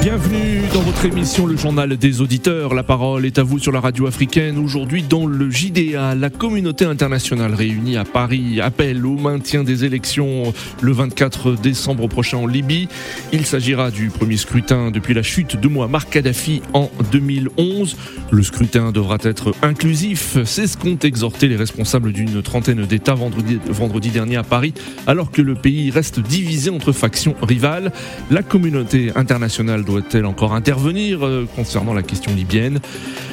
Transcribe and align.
Bienvenue 0.00 0.62
dans 0.72 0.82
votre 0.82 1.04
émission 1.06 1.44
Le 1.44 1.56
Journal 1.56 1.96
des 1.96 2.20
Auditeurs. 2.20 2.72
La 2.72 2.84
parole 2.84 3.26
est 3.26 3.36
à 3.36 3.42
vous 3.42 3.58
sur 3.58 3.72
la 3.72 3.80
radio 3.80 4.06
africaine. 4.06 4.56
Aujourd'hui, 4.56 5.02
dans 5.02 5.26
le 5.26 5.50
JDA, 5.50 6.14
la 6.14 6.30
communauté 6.30 6.84
internationale 6.84 7.52
réunie 7.52 7.96
à 7.96 8.04
Paris 8.04 8.60
appelle 8.60 9.04
au 9.04 9.16
maintien 9.16 9.64
des 9.64 9.84
élections 9.84 10.52
le 10.80 10.92
24 10.92 11.56
décembre 11.56 12.06
prochain 12.06 12.38
en 12.38 12.46
Libye. 12.46 12.88
Il 13.32 13.44
s'agira 13.44 13.90
du 13.90 14.08
premier 14.10 14.36
scrutin 14.36 14.92
depuis 14.92 15.14
la 15.14 15.24
chute 15.24 15.56
de 15.60 15.66
Muammar 15.66 16.08
Kadhafi 16.08 16.62
en 16.74 16.90
2011. 17.10 17.96
Le 18.30 18.42
scrutin 18.44 18.92
devra 18.92 19.18
être 19.22 19.52
inclusif. 19.62 20.38
C'est 20.44 20.68
ce 20.68 20.76
qu'ont 20.76 20.98
exhorté 20.98 21.48
les 21.48 21.56
responsables 21.56 22.12
d'une 22.12 22.40
trentaine 22.42 22.86
d'États 22.86 23.14
vendredi, 23.14 23.58
vendredi 23.68 24.10
dernier 24.10 24.36
à 24.36 24.44
Paris, 24.44 24.74
alors 25.08 25.32
que 25.32 25.42
le 25.42 25.56
pays 25.56 25.90
reste 25.90 26.20
divisé 26.20 26.70
entre 26.70 26.92
factions 26.92 27.34
rivales. 27.42 27.90
La 28.30 28.44
communauté 28.44 29.10
internationale 29.16 29.82
doit-elle 29.88 30.26
encore 30.26 30.52
intervenir 30.52 31.26
euh, 31.26 31.46
concernant 31.56 31.94
la 31.94 32.02
question 32.02 32.32
libyenne 32.34 32.78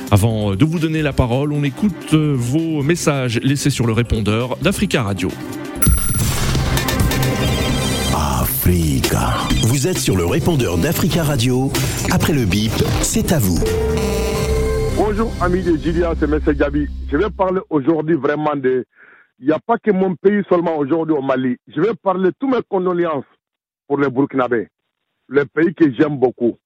Avant 0.10 0.52
euh, 0.52 0.56
de 0.56 0.64
vous 0.64 0.80
donner 0.80 1.02
la 1.02 1.12
parole, 1.12 1.52
on 1.52 1.64
écoute 1.64 2.14
euh, 2.14 2.34
vos 2.34 2.82
messages 2.82 3.40
laissés 3.42 3.70
sur 3.70 3.86
le 3.86 3.92
répondeur 3.92 4.56
d'Africa 4.58 5.04
Radio. 5.04 5.30
Africa. 8.16 9.34
Vous 9.64 9.88
êtes 9.88 9.98
sur 9.98 10.16
le 10.16 10.26
répondeur 10.26 10.78
d'Africa 10.78 11.24
Radio. 11.24 11.72
Après 12.12 12.32
le 12.32 12.46
bip, 12.46 12.72
c'est 13.02 13.34
à 13.34 13.40
vous. 13.40 13.60
Bonjour 14.96 15.32
amis 15.42 15.62
de 15.62 15.76
Julia, 15.76 16.14
c'est 16.18 16.32
M. 16.32 16.40
Gabi. 16.56 16.88
Je 17.12 17.18
vais 17.18 17.30
parler 17.30 17.60
aujourd'hui 17.70 18.16
vraiment 18.16 18.56
de... 18.56 18.86
Il 19.40 19.48
n'y 19.48 19.52
a 19.52 19.60
pas 19.60 19.78
que 19.78 19.92
mon 19.92 20.16
pays 20.16 20.42
seulement 20.48 20.78
aujourd'hui 20.78 21.16
au 21.16 21.22
Mali. 21.22 21.58
Je 21.68 21.82
vais 21.82 21.94
parler 22.02 22.30
de 22.30 22.34
toutes 22.40 22.52
mes 22.52 22.62
condoléances 22.70 23.26
pour 23.88 24.00
les 24.00 24.10
Burkinabés 24.10 24.70
le 25.28 25.46
pays 25.46 25.74
que 25.74 25.92
j'aime 25.94 26.18
beaucoup. 26.18 26.58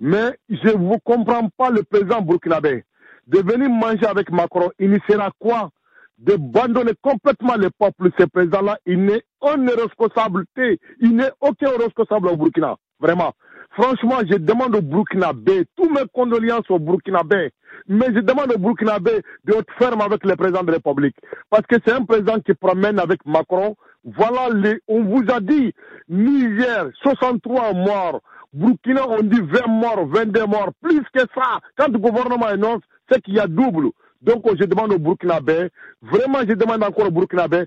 Mais 0.00 0.38
je 0.48 0.76
ne 0.76 0.98
comprends 1.04 1.48
pas 1.56 1.70
le 1.70 1.82
président 1.82 2.20
burkinabé. 2.20 2.84
De 3.26 3.38
venir 3.38 3.70
manger 3.70 4.06
avec 4.06 4.30
Macron, 4.30 4.70
il 4.78 4.90
ne 4.90 4.98
sera 5.08 5.30
quoi? 5.38 5.70
D'abandonner 6.18 6.92
complètement 7.00 7.56
le 7.56 7.70
peuple, 7.70 8.10
ce 8.18 8.24
président-là, 8.24 8.78
il 8.86 9.04
n'est 9.04 9.22
aucune 9.40 9.70
responsabilité, 9.70 10.78
il 11.00 11.16
n'est 11.16 11.30
aucun 11.40 11.70
responsable 11.70 12.28
au 12.28 12.36
Burkina. 12.36 12.76
Vraiment. 13.00 13.32
Franchement, 13.72 14.18
je 14.30 14.36
demande 14.36 14.76
au 14.76 14.82
Burkinabé, 14.82 15.64
tous 15.76 15.90
mes 15.90 16.06
condoléances 16.12 16.70
au 16.70 16.78
Burkinabé, 16.78 17.50
mais 17.88 18.06
je 18.14 18.20
demande 18.20 18.52
au 18.54 18.58
Burkinabé 18.58 19.22
de 19.44 19.54
être 19.54 19.72
ferme 19.78 20.00
avec 20.00 20.24
le 20.24 20.36
président 20.36 20.62
de 20.62 20.70
la 20.70 20.74
République. 20.74 21.16
Parce 21.50 21.66
que 21.66 21.76
c'est 21.84 21.92
un 21.92 22.04
président 22.04 22.38
qui 22.38 22.54
promène 22.54 23.00
avec 23.00 23.24
Macron. 23.26 23.74
Voilà, 24.04 24.50
les, 24.54 24.80
on 24.88 25.02
vous 25.02 25.24
a 25.30 25.40
dit, 25.40 25.72
Niger, 26.08 26.88
63 27.02 27.72
morts. 27.72 28.20
Burkina, 28.52 29.08
on 29.08 29.22
dit 29.22 29.40
20 29.40 29.66
morts, 29.66 30.06
22 30.06 30.46
morts. 30.46 30.70
Plus 30.80 31.00
que 31.12 31.20
ça, 31.34 31.58
quand 31.76 31.88
le 31.88 31.98
gouvernement 31.98 32.46
annonce, 32.46 32.82
c'est 33.10 33.20
qu'il 33.22 33.34
y 33.34 33.40
a 33.40 33.46
double. 33.46 33.88
Donc, 34.22 34.44
je 34.58 34.64
demande 34.64 34.92
au 34.92 34.98
Burkinabé, 34.98 35.68
vraiment, 36.00 36.40
je 36.48 36.54
demande 36.54 36.82
encore 36.82 37.08
au 37.08 37.10
Burkinabé, 37.10 37.64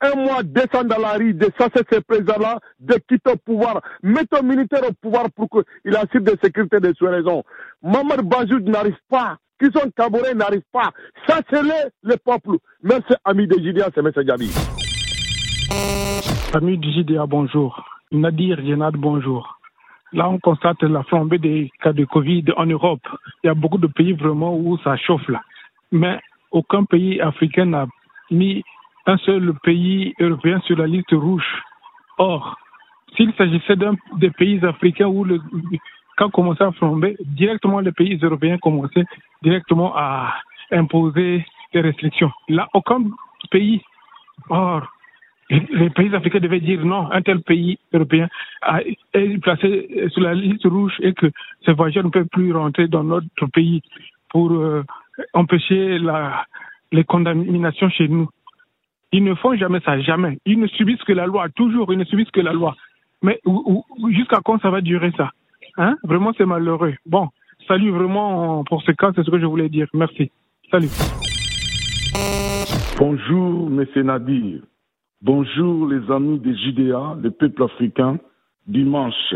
un 0.00 0.14
mois 0.14 0.42
descendre 0.42 0.94
dans 0.94 0.98
la 1.00 1.12
rue, 1.12 1.32
de 1.34 1.48
chasser 1.58 1.84
ces 1.90 2.00
présidents-là, 2.00 2.58
de 2.80 2.94
quitter 3.08 3.30
le 3.32 3.36
pouvoir, 3.36 3.80
mettre 4.02 4.38
un 4.38 4.42
militaire 4.42 4.82
au 4.88 4.92
pouvoir 4.92 5.30
pour 5.30 5.48
qu'il 5.48 5.96
assure 5.96 6.20
de 6.20 6.36
sécurité 6.42 6.80
de 6.80 6.92
ses 6.98 7.06
raisons. 7.06 7.44
Mamad 7.82 8.22
Bajoud 8.22 8.68
n'arrive 8.68 8.98
pas. 9.08 9.38
Kison 9.60 9.90
Kabouré 9.96 10.34
n'arrive 10.34 10.62
pas. 10.70 10.90
Chassez-les, 11.26 11.90
le 12.02 12.16
peuple. 12.16 12.58
Merci, 12.82 13.14
ami 13.24 13.46
de 13.46 13.58
Jidia, 13.58 13.88
c'est 13.94 14.00
M. 14.00 14.75
Ami 16.54 16.78
de 16.78 16.90
Jidia, 16.90 17.26
bonjour. 17.26 17.84
Nadir 18.12 18.60
Yenad, 18.60 18.96
bonjour. 18.96 19.58
Là, 20.12 20.28
on 20.28 20.38
constate 20.38 20.82
la 20.82 21.02
flambée 21.02 21.38
des 21.38 21.70
cas 21.82 21.92
de 21.92 22.04
Covid 22.04 22.44
en 22.56 22.66
Europe. 22.66 23.06
Il 23.42 23.48
y 23.48 23.50
a 23.50 23.54
beaucoup 23.54 23.78
de 23.78 23.86
pays 23.86 24.12
vraiment 24.12 24.56
où 24.56 24.78
ça 24.78 24.96
chauffe 24.96 25.28
là. 25.28 25.42
Mais 25.92 26.18
aucun 26.52 26.84
pays 26.84 27.20
africain 27.20 27.66
n'a 27.66 27.86
mis 28.30 28.62
un 29.06 29.18
seul 29.18 29.52
pays 29.62 30.14
européen 30.20 30.60
sur 30.66 30.78
la 30.78 30.86
liste 30.86 31.12
rouge. 31.12 31.62
Or, 32.18 32.56
s'il 33.16 33.34
s'agissait 33.34 33.76
d'un 33.76 33.94
des 34.16 34.30
pays 34.30 34.64
africains 34.64 35.08
où 35.08 35.24
le 35.24 35.40
cas 36.16 36.28
commençait 36.28 36.64
à 36.64 36.72
flamber, 36.72 37.16
directement 37.20 37.80
les 37.80 37.92
pays 37.92 38.18
européens 38.22 38.58
commençaient 38.58 39.04
directement 39.42 39.92
à 39.96 40.34
imposer 40.70 41.44
des 41.72 41.80
restrictions. 41.80 42.30
Là, 42.48 42.68
aucun 42.72 43.04
pays, 43.50 43.82
or, 44.48 44.86
les 45.48 45.90
pays 45.90 46.14
africains 46.14 46.40
devaient 46.40 46.60
dire 46.60 46.84
non, 46.84 47.10
un 47.12 47.22
tel 47.22 47.40
pays 47.40 47.78
européen 47.92 48.28
est 49.14 49.38
placé 49.40 50.08
sur 50.08 50.22
la 50.22 50.34
liste 50.34 50.64
rouge 50.64 50.94
et 51.00 51.12
que 51.12 51.26
ces 51.64 51.72
voyageurs 51.72 52.04
ne 52.04 52.10
peuvent 52.10 52.26
plus 52.26 52.52
rentrer 52.52 52.88
dans 52.88 53.04
notre 53.04 53.46
pays 53.52 53.82
pour 54.30 54.50
euh, 54.50 54.82
empêcher 55.34 55.98
la, 55.98 56.44
les 56.92 57.04
contaminations 57.04 57.88
chez 57.90 58.08
nous. 58.08 58.28
Ils 59.12 59.22
ne 59.22 59.34
font 59.34 59.56
jamais 59.56 59.80
ça, 59.80 60.00
jamais. 60.00 60.38
Ils 60.46 60.58
ne 60.58 60.66
subissent 60.66 61.04
que 61.04 61.12
la 61.12 61.26
loi, 61.26 61.48
toujours, 61.50 61.92
ils 61.92 61.98
ne 61.98 62.04
subissent 62.04 62.30
que 62.32 62.40
la 62.40 62.52
loi. 62.52 62.76
Mais 63.22 63.40
jusqu'à 64.10 64.40
quand 64.44 64.60
ça 64.60 64.70
va 64.70 64.80
durer 64.80 65.12
ça? 65.16 65.30
Hein? 65.78 65.96
Vraiment, 66.02 66.32
c'est 66.36 66.44
malheureux. 66.44 66.94
Bon, 67.06 67.28
salut 67.68 67.90
vraiment 67.90 68.64
pour 68.64 68.82
ce 68.82 68.92
cas, 68.92 69.12
c'est 69.14 69.22
ce 69.22 69.30
que 69.30 69.38
je 69.38 69.46
voulais 69.46 69.68
dire. 69.68 69.86
Merci. 69.94 70.30
Salut. 70.70 70.88
Bonjour, 72.98 73.68
M. 73.68 73.86
Nadir. 74.04 74.60
Bonjour, 75.28 75.88
les 75.88 76.08
amis 76.12 76.38
des 76.38 76.54
JDA, 76.54 77.16
le 77.20 77.32
peuple 77.32 77.64
africain. 77.64 78.20
Dimanche 78.68 79.34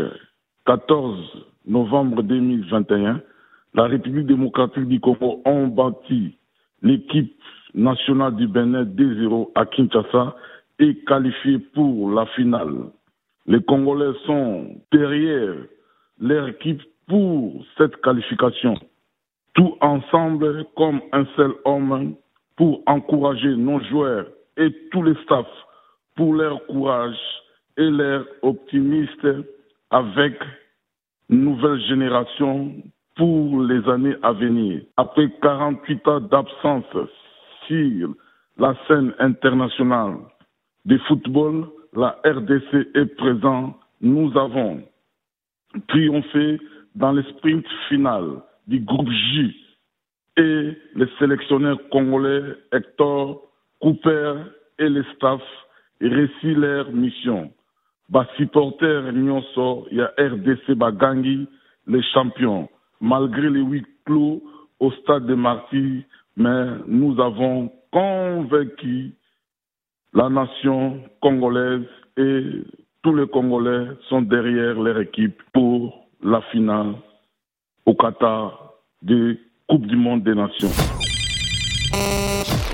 14 0.65 1.19
novembre 1.67 2.23
2021, 2.23 3.19
la 3.73 3.83
République 3.87 4.25
démocratique 4.25 4.87
du 4.87 5.01
Congo 5.01 5.41
a 5.43 5.65
bâti 5.65 6.37
l'équipe 6.81 7.37
nationale 7.73 8.37
du 8.37 8.47
Bénin 8.47 8.85
2-0 8.85 9.49
à 9.53 9.65
Kinshasa 9.65 10.37
est 10.79 11.05
qualifiée 11.05 11.59
pour 11.59 12.09
la 12.11 12.25
finale. 12.37 12.73
Les 13.45 13.61
Congolais 13.61 14.17
sont 14.25 14.67
derrière 14.93 15.55
leur 16.21 16.47
équipe 16.47 16.83
pour 17.09 17.65
cette 17.77 17.97
qualification. 17.97 18.75
Tout 19.55 19.75
ensemble 19.81 20.63
comme 20.77 21.01
un 21.11 21.25
seul 21.35 21.51
homme 21.65 22.15
pour 22.55 22.81
encourager 22.85 23.57
nos 23.57 23.81
joueurs 23.81 24.27
et 24.55 24.71
tous 24.91 25.03
les 25.03 25.15
staffs 25.25 25.47
pour 26.21 26.35
leur 26.35 26.63
courage 26.67 27.17
et 27.77 27.89
leur 27.89 28.27
optimisme 28.43 29.43
avec 29.89 30.35
nouvelle 31.29 31.81
génération 31.87 32.75
pour 33.15 33.63
les 33.63 33.83
années 33.89 34.13
à 34.21 34.31
venir. 34.31 34.83
Après 34.97 35.31
48 35.41 36.07
ans 36.07 36.19
d'absence 36.19 36.85
sur 37.65 38.13
la 38.59 38.75
scène 38.87 39.15
internationale 39.17 40.17
du 40.85 40.99
football, 41.07 41.67
la 41.93 42.15
RDC 42.23 42.89
est 42.93 43.15
présente. 43.17 43.77
Nous 43.99 44.31
avons 44.37 44.83
triomphé 45.87 46.59
dans 46.93 47.13
le 47.13 47.23
sprint 47.23 47.65
final 47.89 48.43
du 48.67 48.79
groupe 48.79 49.09
J 49.09 49.55
et 50.37 50.77
les 50.93 51.09
sélectionneurs 51.17 51.79
congolais 51.89 52.43
Hector, 52.71 53.41
Cooper 53.79 54.35
et 54.77 54.87
les 54.87 55.03
staffs 55.15 55.41
réussi 56.07 56.53
leur 56.53 56.91
mission. 56.91 57.51
Bas 58.09 58.27
supporters 58.37 59.13
Nyonso, 59.13 59.87
il 59.91 59.97
y 59.97 60.01
a 60.01 60.11
RDC 60.17 60.71
Bagangi, 60.75 61.47
les 61.87 62.03
champions. 62.13 62.69
Malgré 62.99 63.49
les 63.49 63.61
huit 63.61 63.87
clos 64.05 64.43
au 64.79 64.91
stade 64.91 65.25
de 65.25 65.35
Marty, 65.35 66.03
mais 66.35 66.65
nous 66.87 67.19
avons 67.21 67.71
convaincu 67.91 69.13
la 70.13 70.29
nation 70.29 71.01
congolaise 71.21 71.87
et 72.17 72.43
tous 73.03 73.15
les 73.15 73.27
Congolais 73.27 73.87
sont 74.09 74.21
derrière 74.21 74.79
leur 74.79 74.99
équipe 74.99 75.41
pour 75.53 76.07
la 76.23 76.41
finale 76.51 76.95
au 77.85 77.95
Qatar 77.95 78.73
de 79.01 79.37
Coupe 79.67 79.87
du 79.87 79.95
Monde 79.95 80.23
des 80.23 80.35
Nations. 80.35 80.69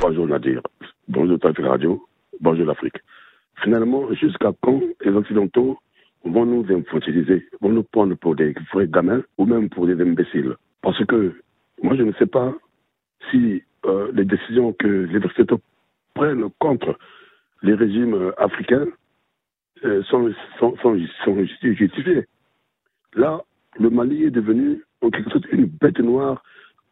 Bonjour 0.01 0.27
Nadir, 0.27 0.61
bonjour 1.07 1.39
Tati 1.39 1.61
Radio, 1.61 2.05
bonjour 2.41 2.65
l'Afrique. 2.65 2.97
Finalement, 3.63 4.13
jusqu'à 4.13 4.51
quand 4.61 4.81
les 5.03 5.11
Occidentaux 5.11 5.77
vont 6.23 6.45
nous 6.45 6.65
infantiliser, 6.71 7.47
vont 7.61 7.69
nous 7.69 7.83
prendre 7.83 8.15
pour 8.15 8.35
des 8.35 8.53
vrais 8.73 8.87
gamins 8.87 9.23
ou 9.37 9.45
même 9.45 9.69
pour 9.69 9.87
des 9.87 9.99
imbéciles? 10.01 10.55
Parce 10.81 11.03
que 11.05 11.33
moi, 11.81 11.95
je 11.95 12.03
ne 12.03 12.13
sais 12.13 12.25
pas 12.25 12.53
si 13.29 13.63
euh, 13.85 14.11
les 14.13 14.25
décisions 14.25 14.73
que 14.73 14.87
les 14.87 15.23
Occidentaux 15.23 15.61
prennent 16.13 16.49
contre 16.59 16.97
les 17.63 17.73
régimes 17.73 18.13
euh, 18.13 18.31
africains 18.41 18.87
euh, 19.85 20.03
sont, 20.03 20.33
justifiées. 21.35 22.25
Là, 23.13 23.41
le 23.79 23.89
Mali 23.89 24.23
est 24.23 24.31
devenu 24.31 24.83
en 25.01 25.09
quelque 25.09 25.31
sorte 25.31 25.45
une 25.51 25.65
bête 25.65 25.99
noire 25.99 26.43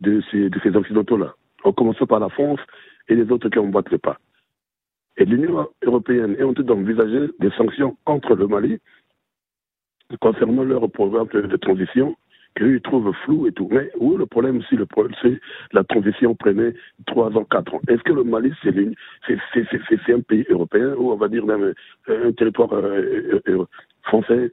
de 0.02 0.22
ces, 0.32 0.50
de 0.50 0.60
ces 0.62 0.76
Occidentaux-là, 0.76 1.34
en 1.64 1.72
commençant 1.74 2.06
par 2.06 2.20
la 2.20 2.30
France 2.30 2.60
et 3.08 3.16
les 3.16 3.32
autres 3.32 3.50
qui 3.50 3.60
emboîtent 3.60 3.92
le 3.92 3.98
pas. 3.98 4.18
Et 5.18 5.26
l'Union 5.26 5.68
européenne 5.84 6.36
est 6.38 6.44
en 6.44 6.54
train 6.54 6.64
d'envisager 6.64 7.30
des 7.40 7.52
sanctions 7.52 7.98
contre 8.06 8.36
le 8.36 8.48
Mali 8.48 8.80
concernant 10.20 10.64
leur 10.64 10.90
programme 10.92 11.28
de 11.28 11.58
transition 11.58 12.16
qu'ils 12.58 12.82
trouvent 12.82 13.14
flou 13.24 13.48
et 13.48 13.52
tout. 13.52 13.68
Mais 13.72 13.92
où 14.00 14.18
le 14.18 14.26
problème, 14.26 14.62
si 14.70 14.76
le 14.76 14.86
problème, 14.86 15.16
c'est 15.22 15.40
la 15.74 15.84
transition 15.84 16.36
prenait 16.36 16.74
trois 17.06 17.36
ans, 17.38 17.44
quatre 17.44 17.74
ans? 17.74 17.82
Est-ce 17.88 18.04
que 18.04 18.14
le 18.14 18.24
Mali, 18.24 18.52
c'est 18.64 20.14
un 20.14 20.20
pays 20.22 20.46
européen 20.50 20.94
ou 20.98 21.12
on 21.12 21.16
va 21.18 21.28
dire 21.28 21.44
euh, 21.50 21.74
un 22.08 22.32
territoire 22.32 22.74
euh, 22.74 23.42
euh, 23.48 23.66
français? 24.04 24.52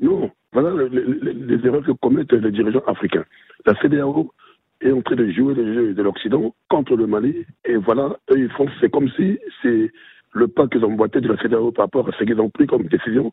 Non. 0.00 0.30
Voilà 0.52 0.88
les, 0.90 1.64
erreurs 1.64 1.84
que 1.84 1.92
commettent 1.92 2.32
les 2.32 2.50
dirigeants 2.50 2.82
africains. 2.86 3.24
La 3.66 3.74
CDAO 3.80 4.32
est 4.80 4.92
en 4.92 5.02
train 5.02 5.16
de 5.16 5.30
jouer 5.30 5.54
le 5.54 5.74
jeu 5.74 5.94
de 5.94 6.02
l'Occident 6.02 6.54
contre 6.68 6.96
le 6.96 7.06
Mali. 7.06 7.44
Et 7.64 7.76
voilà, 7.76 8.16
eux, 8.30 8.38
ils 8.38 8.50
font, 8.50 8.66
c'est 8.80 8.90
comme 8.90 9.08
si 9.10 9.38
c'est 9.62 9.90
le 10.32 10.48
pas 10.48 10.68
qu'ils 10.68 10.84
ont 10.84 10.92
boité 10.92 11.20
de 11.20 11.28
la 11.28 11.36
CDAO 11.36 11.72
par 11.72 11.86
rapport 11.86 12.08
à 12.08 12.12
ce 12.12 12.24
qu'ils 12.24 12.40
ont 12.40 12.50
pris 12.50 12.66
comme 12.66 12.84
décision 12.84 13.32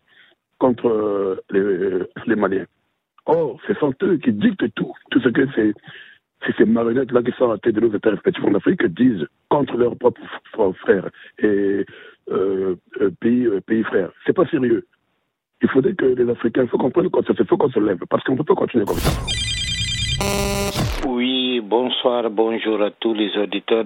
contre 0.58 1.42
les, 1.52 2.00
les 2.26 2.36
Maliens. 2.36 2.66
Or, 3.28 3.60
ce 3.68 3.74
sont 3.76 3.94
eux 4.04 4.18
qui 4.18 4.32
dictent 4.32 4.74
tout, 4.76 4.94
tout 5.12 5.20
ce 5.20 5.30
que 5.30 5.46
ces, 5.54 5.74
ces 6.58 6.66
marionnettes-là 6.66 7.22
qui 7.24 7.32
sont 7.38 7.50
à 7.50 7.54
la 7.54 7.58
tête 7.58 7.76
de 7.76 7.82
nos 7.82 7.94
États 7.94 8.12
respectifs 8.12 8.44
en 8.44 8.56
Afrique 8.56 8.86
disent 8.86 9.28
contre 9.50 9.76
leurs 9.76 9.98
propres 9.98 10.22
frères 10.82 11.10
et 11.40 11.86
euh, 12.32 12.76
euh, 13.02 13.12
pays, 13.20 13.46
euh, 13.46 13.62
pays 13.62 13.84
frères. 13.84 14.12
C'est 14.26 14.34
pas 14.34 14.46
sérieux. 14.48 14.86
Il 15.62 15.70
faudrait 15.70 15.94
que 15.94 16.06
les 16.06 16.30
Africains, 16.30 16.64
il 16.64 16.70
faut 16.70 16.78
il 16.78 17.46
faut 17.46 17.58
qu'on 17.58 17.70
se 17.70 17.80
lève, 17.80 17.98
parce 18.10 18.24
qu'on 18.24 18.34
ne 18.34 18.38
peut 18.38 18.44
pas 18.44 18.56
continuer 18.56 18.86
comme 18.86 18.98
ça. 18.98 19.12
Oui, 21.10 21.62
bonsoir, 21.62 22.30
bonjour 22.30 22.82
à 22.82 22.92
tous 22.92 23.14
les 23.14 23.38
auditeurs. 23.38 23.86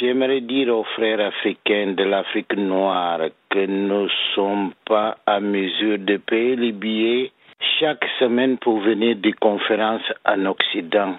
J'aimerais 0.00 0.40
dire 0.40 0.74
aux 0.74 0.84
frères 0.84 1.20
africains 1.20 1.92
de 1.92 2.02
l'Afrique 2.02 2.56
noire 2.56 3.20
que 3.50 3.66
nous 3.66 4.04
ne 4.04 4.08
sommes 4.34 4.72
pas 4.86 5.18
à 5.26 5.38
mesure 5.38 5.98
de 5.98 6.16
payer 6.16 6.56
les 6.56 6.72
billets 6.72 7.30
chaque 7.78 8.06
semaine 8.18 8.56
pour 8.56 8.80
venir 8.80 9.16
des 9.16 9.34
conférences 9.34 10.10
en 10.24 10.46
Occident. 10.46 11.16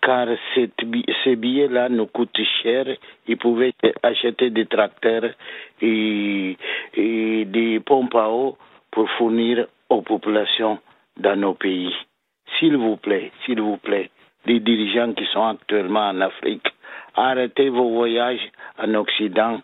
Car 0.00 0.28
ces 0.54 1.36
billets-là 1.36 1.90
nous 1.90 2.06
coûtent 2.06 2.40
cher. 2.62 2.86
Ils 3.28 3.36
pouvaient 3.36 3.74
acheter 4.02 4.48
des 4.48 4.64
tracteurs 4.64 5.30
et, 5.82 6.56
et 6.94 7.44
des 7.44 7.80
pompes 7.80 8.14
à 8.14 8.30
eau 8.30 8.56
pour 8.90 9.10
fournir 9.18 9.66
aux 9.90 10.00
populations 10.00 10.78
dans 11.18 11.36
nos 11.36 11.52
pays. 11.52 11.94
S'il 12.58 12.78
vous 12.78 12.96
plaît, 12.96 13.30
s'il 13.44 13.60
vous 13.60 13.76
plaît, 13.76 14.08
les 14.46 14.60
dirigeants 14.60 15.12
qui 15.12 15.26
sont 15.26 15.46
actuellement 15.46 16.08
en 16.08 16.20
Afrique, 16.20 16.66
arrêtez 17.14 17.68
vos 17.68 17.90
voyages 17.90 18.50
en 18.78 18.94
Occident, 18.94 19.60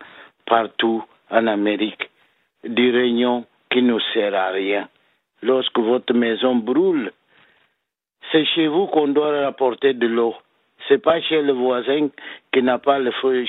partout 0.46 1.04
en 1.30 1.46
Amérique, 1.46 2.10
des 2.64 2.90
réunions 2.90 3.44
qui 3.70 3.82
ne 3.82 3.98
servent 4.12 4.34
à 4.34 4.48
rien 4.48 4.88
lorsque 5.42 5.78
votre 5.78 6.12
maison 6.14 6.56
brûle, 6.56 7.12
c'est 8.32 8.44
chez 8.44 8.66
vous 8.66 8.86
qu'on 8.86 9.08
doit 9.08 9.44
rapporter 9.44 9.94
de 9.94 10.06
l'eau. 10.06 10.34
C'est 10.88 11.02
pas 11.02 11.20
chez 11.20 11.42
le 11.42 11.52
voisin 11.52 12.08
qui 12.52 12.62
n'a 12.62 12.78
pas 12.78 12.98
le 12.98 13.10
feu 13.12 13.44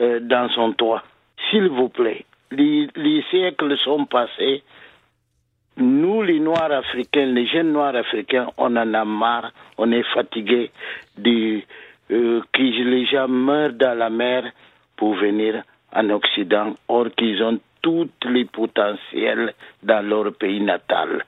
euh, 0.00 0.20
dans 0.20 0.48
son 0.50 0.72
toit. 0.72 1.02
S'il 1.50 1.68
vous 1.68 1.88
plaît, 1.88 2.24
les, 2.50 3.24
siècles 3.30 3.76
sont 3.78 4.06
passés. 4.06 4.62
Nous, 5.76 6.22
les 6.22 6.38
Noirs 6.38 6.70
africains, 6.70 7.26
les 7.26 7.46
jeunes 7.46 7.72
Noirs 7.72 7.96
africains, 7.96 8.46
on 8.58 8.76
en 8.76 8.94
a 8.94 9.04
marre. 9.04 9.50
On 9.76 9.90
est 9.90 10.04
fatigués 10.14 10.70
de 11.18 11.62
euh, 12.10 12.40
que 12.52 12.62
les 12.62 13.06
gens 13.06 13.28
meurent 13.28 13.72
dans 13.72 13.98
la 13.98 14.08
mer 14.10 14.44
pour 14.96 15.14
venir 15.14 15.62
en 15.92 16.10
Occident, 16.10 16.74
or 16.88 17.06
qu'ils 17.16 17.42
ont 17.42 17.58
tous 17.82 18.08
les 18.24 18.44
potentiels 18.44 19.54
dans 19.82 20.06
leur 20.06 20.32
pays 20.34 20.60
natal, 20.60 21.24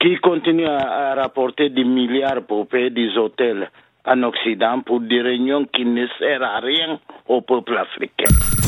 qui 0.00 0.16
continuent 0.16 0.66
à, 0.66 1.14
rapporter 1.14 1.70
des 1.70 1.84
milliards 1.84 2.42
pour 2.46 2.68
payer 2.68 2.90
des 2.90 3.16
hôtels 3.16 3.70
en 4.04 4.22
Occident 4.22 4.80
pour 4.80 5.00
des 5.00 5.20
réunions 5.20 5.64
qui 5.66 5.84
ne 5.84 6.06
servent 6.18 6.42
à 6.42 6.60
rien 6.60 6.98
au 7.26 7.40
peuple 7.40 7.76
africain. 7.76 8.67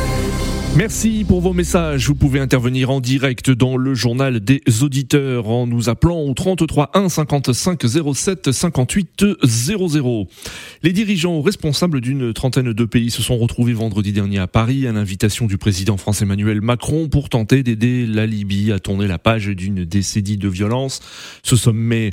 Merci 0.77 1.25
pour 1.27 1.41
vos 1.41 1.51
messages. 1.51 2.07
Vous 2.07 2.15
pouvez 2.15 2.39
intervenir 2.39 2.91
en 2.91 3.01
direct 3.01 3.51
dans 3.51 3.75
le 3.75 3.93
journal 3.93 4.39
des 4.39 4.61
auditeurs 4.81 5.49
en 5.49 5.67
nous 5.67 5.89
appelant 5.89 6.21
au 6.21 6.33
33 6.33 6.91
1 6.93 7.09
55 7.09 7.81
07 8.15 8.53
58 8.53 9.25
00. 9.43 10.27
Les 10.81 10.93
dirigeants 10.93 11.41
responsables 11.41 11.99
d'une 11.99 12.31
trentaine 12.31 12.71
de 12.71 12.85
pays 12.85 13.11
se 13.11 13.21
sont 13.21 13.37
retrouvés 13.37 13.73
vendredi 13.73 14.13
dernier 14.13 14.39
à 14.39 14.47
Paris 14.47 14.87
à 14.87 14.93
l'invitation 14.93 15.45
du 15.45 15.57
président 15.57 15.97
français 15.97 16.23
Emmanuel 16.23 16.61
Macron 16.61 17.09
pour 17.09 17.27
tenter 17.27 17.63
d'aider 17.63 18.05
la 18.07 18.25
Libye 18.25 18.71
à 18.71 18.79
tourner 18.79 19.07
la 19.07 19.19
page 19.19 19.47
d'une 19.47 19.83
décennie 19.83 20.37
de 20.37 20.47
violence. 20.47 21.01
Ce 21.43 21.57
sommet 21.57 22.11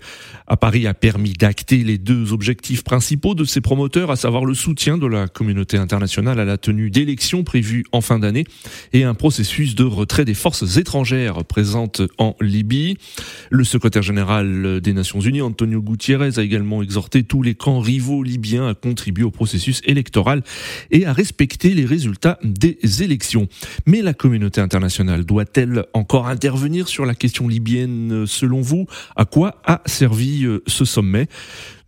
à 0.49 0.57
Paris 0.57 0.89
a 0.89 0.95
permis 0.95 1.33
d'acter 1.33 1.85
les 1.85 1.97
deux 1.97 2.33
objectifs 2.33 2.83
principaux 2.83 3.37
de 3.37 3.45
ses 3.45 3.61
promoteurs, 3.61 4.11
à 4.11 4.17
savoir 4.17 4.45
le 4.45 4.55
soutien 4.55 4.99
de 4.99 5.07
la 5.07 5.29
communauté 5.29 5.77
internationale 5.77 6.41
à 6.41 6.45
la 6.45 6.59
tenue 6.59 6.91
d'élections 6.91 7.45
prévues 7.45 7.85
en 7.93 8.01
fin 8.01 8.19
d'année 8.19 8.48
et 8.93 9.05
un 9.05 9.15
processus 9.15 9.75
de 9.75 9.85
retrait 9.85 10.25
des 10.25 10.35
forces 10.35 10.77
étrangères 10.77 11.45
présentes 11.45 12.03
en 12.19 12.37
Libye. 12.41 12.97
Le 13.50 13.65
secrétaire 13.65 14.03
général 14.03 14.81
des 14.81 14.93
Nations 14.93 15.21
Unies, 15.21 15.43
Antonio 15.43 15.81
Gutiérrez, 15.81 16.39
a 16.39 16.43
également 16.43 16.83
exhorté 16.83 17.23
tous 17.23 17.43
les 17.43 17.55
camps 17.55 17.81
rivaux 17.81 18.23
libyens 18.23 18.69
à 18.69 18.75
contribuer 18.75 19.25
au 19.25 19.31
processus 19.31 19.81
électoral 19.85 20.43
et 20.91 21.06
à 21.06 21.12
respecter 21.12 21.75
les 21.75 21.85
résultats 21.85 22.39
des 22.43 23.03
élections. 23.03 23.49
Mais 23.87 24.03
la 24.03 24.15
communauté 24.15 24.61
internationale 24.61 25.25
doit-elle 25.25 25.85
encore 25.93 26.27
intervenir 26.27 26.89
sur 26.89 27.06
la 27.06 27.15
question 27.15 27.49
libyenne 27.49 28.27
selon 28.27 28.61
vous? 28.61 28.87
À 29.17 29.25
quoi 29.25 29.61
a 29.65 29.83
servi 29.87 30.45
euh, 30.45 30.62
ce 30.67 30.85
sommet? 30.85 31.29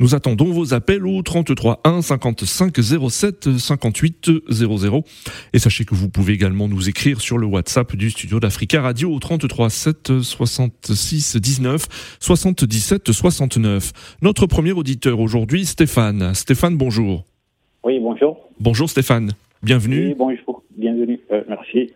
Nous 0.01 0.15
attendons 0.15 0.47
vos 0.47 0.75
appels 0.75 1.07
au 1.07 1.23
33 1.23 1.81
1 1.85 2.03
55 2.03 2.75
07 2.81 3.59
58 3.59 4.31
00. 4.49 5.05
Et 5.53 5.59
sachez 5.59 5.85
que 5.85 5.95
vous 5.95 6.09
pouvez 6.09 6.33
également 6.33 6.67
nous 6.69 6.89
écrire 6.89 7.21
sur 7.21 7.39
le 7.39 7.47
WhatsApp 7.47 7.95
du 7.95 8.11
studio 8.11 8.41
d'Africa 8.41 8.81
Radio 8.81 9.13
au 9.13 9.19
33 9.19 9.71
7 9.71 10.21
66 10.23 11.37
19 11.37 12.17
77 12.19 13.13
69. 13.13 13.93
Notre 14.23 14.47
premier 14.47 14.73
auditeur 14.73 15.21
aujourd'hui, 15.21 15.67
Stéphane. 15.67 16.35
Stéphane, 16.35 16.77
bonjour. 16.77 17.27
Oui, 17.85 17.99
bonjour. 18.01 18.49
Bonjour 18.59 18.89
Stéphane. 18.89 19.33
Bienvenue. 19.63 20.09
Oui, 20.09 20.15
bonjour. 20.17 20.63
Bienvenue. 20.77 21.21
Euh, 21.31 21.43
merci. 21.49 21.93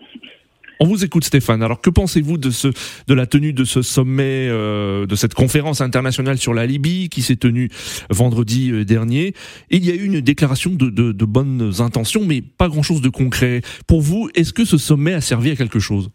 On 0.81 0.87
vous 0.87 1.05
écoute 1.05 1.25
Stéphane. 1.25 1.63
Alors 1.63 1.81
que 1.81 1.91
pensez-vous 1.91 2.39
de 2.39 2.51
ce 2.51 2.69
de 3.07 3.15
la 3.15 3.27
tenue 3.27 3.53
de 3.53 3.65
ce 3.65 3.83
sommet 3.83 4.49
euh, 4.49 5.07
de 5.07 5.15
cette 5.15 5.35
conférence 5.35 5.81
internationale 5.81 6.39
sur 6.39 6.55
la 6.55 6.67
Libye 6.67 7.09
qui 7.09 7.23
s'est 7.23 7.37
tenue 7.37 7.69
vendredi 8.11 8.71
euh, 8.71 8.85
dernier? 8.85 9.35
Il 9.71 9.85
y 9.85 9.91
a 9.91 9.95
eu 9.95 10.05
une 10.05 10.21
déclaration 10.21 10.71
de, 10.71 10.91
de, 10.91 11.25
bonnes 11.25 11.73
intentions 11.79 12.25
mais 12.25 12.43
pas 12.43 12.69
grand-chose 12.69 13.01
de 13.01 13.09
concret. 13.09 13.63
Pour 13.87 14.01
vous, 14.01 14.29
est-ce 14.35 14.53
que 14.53 14.65
ce 14.65 14.77
sommet 14.77 15.15
a 15.15 15.21
servi 15.21 15.51
à 15.51 15.57
quelque 15.57 15.79
chose? 15.79 16.11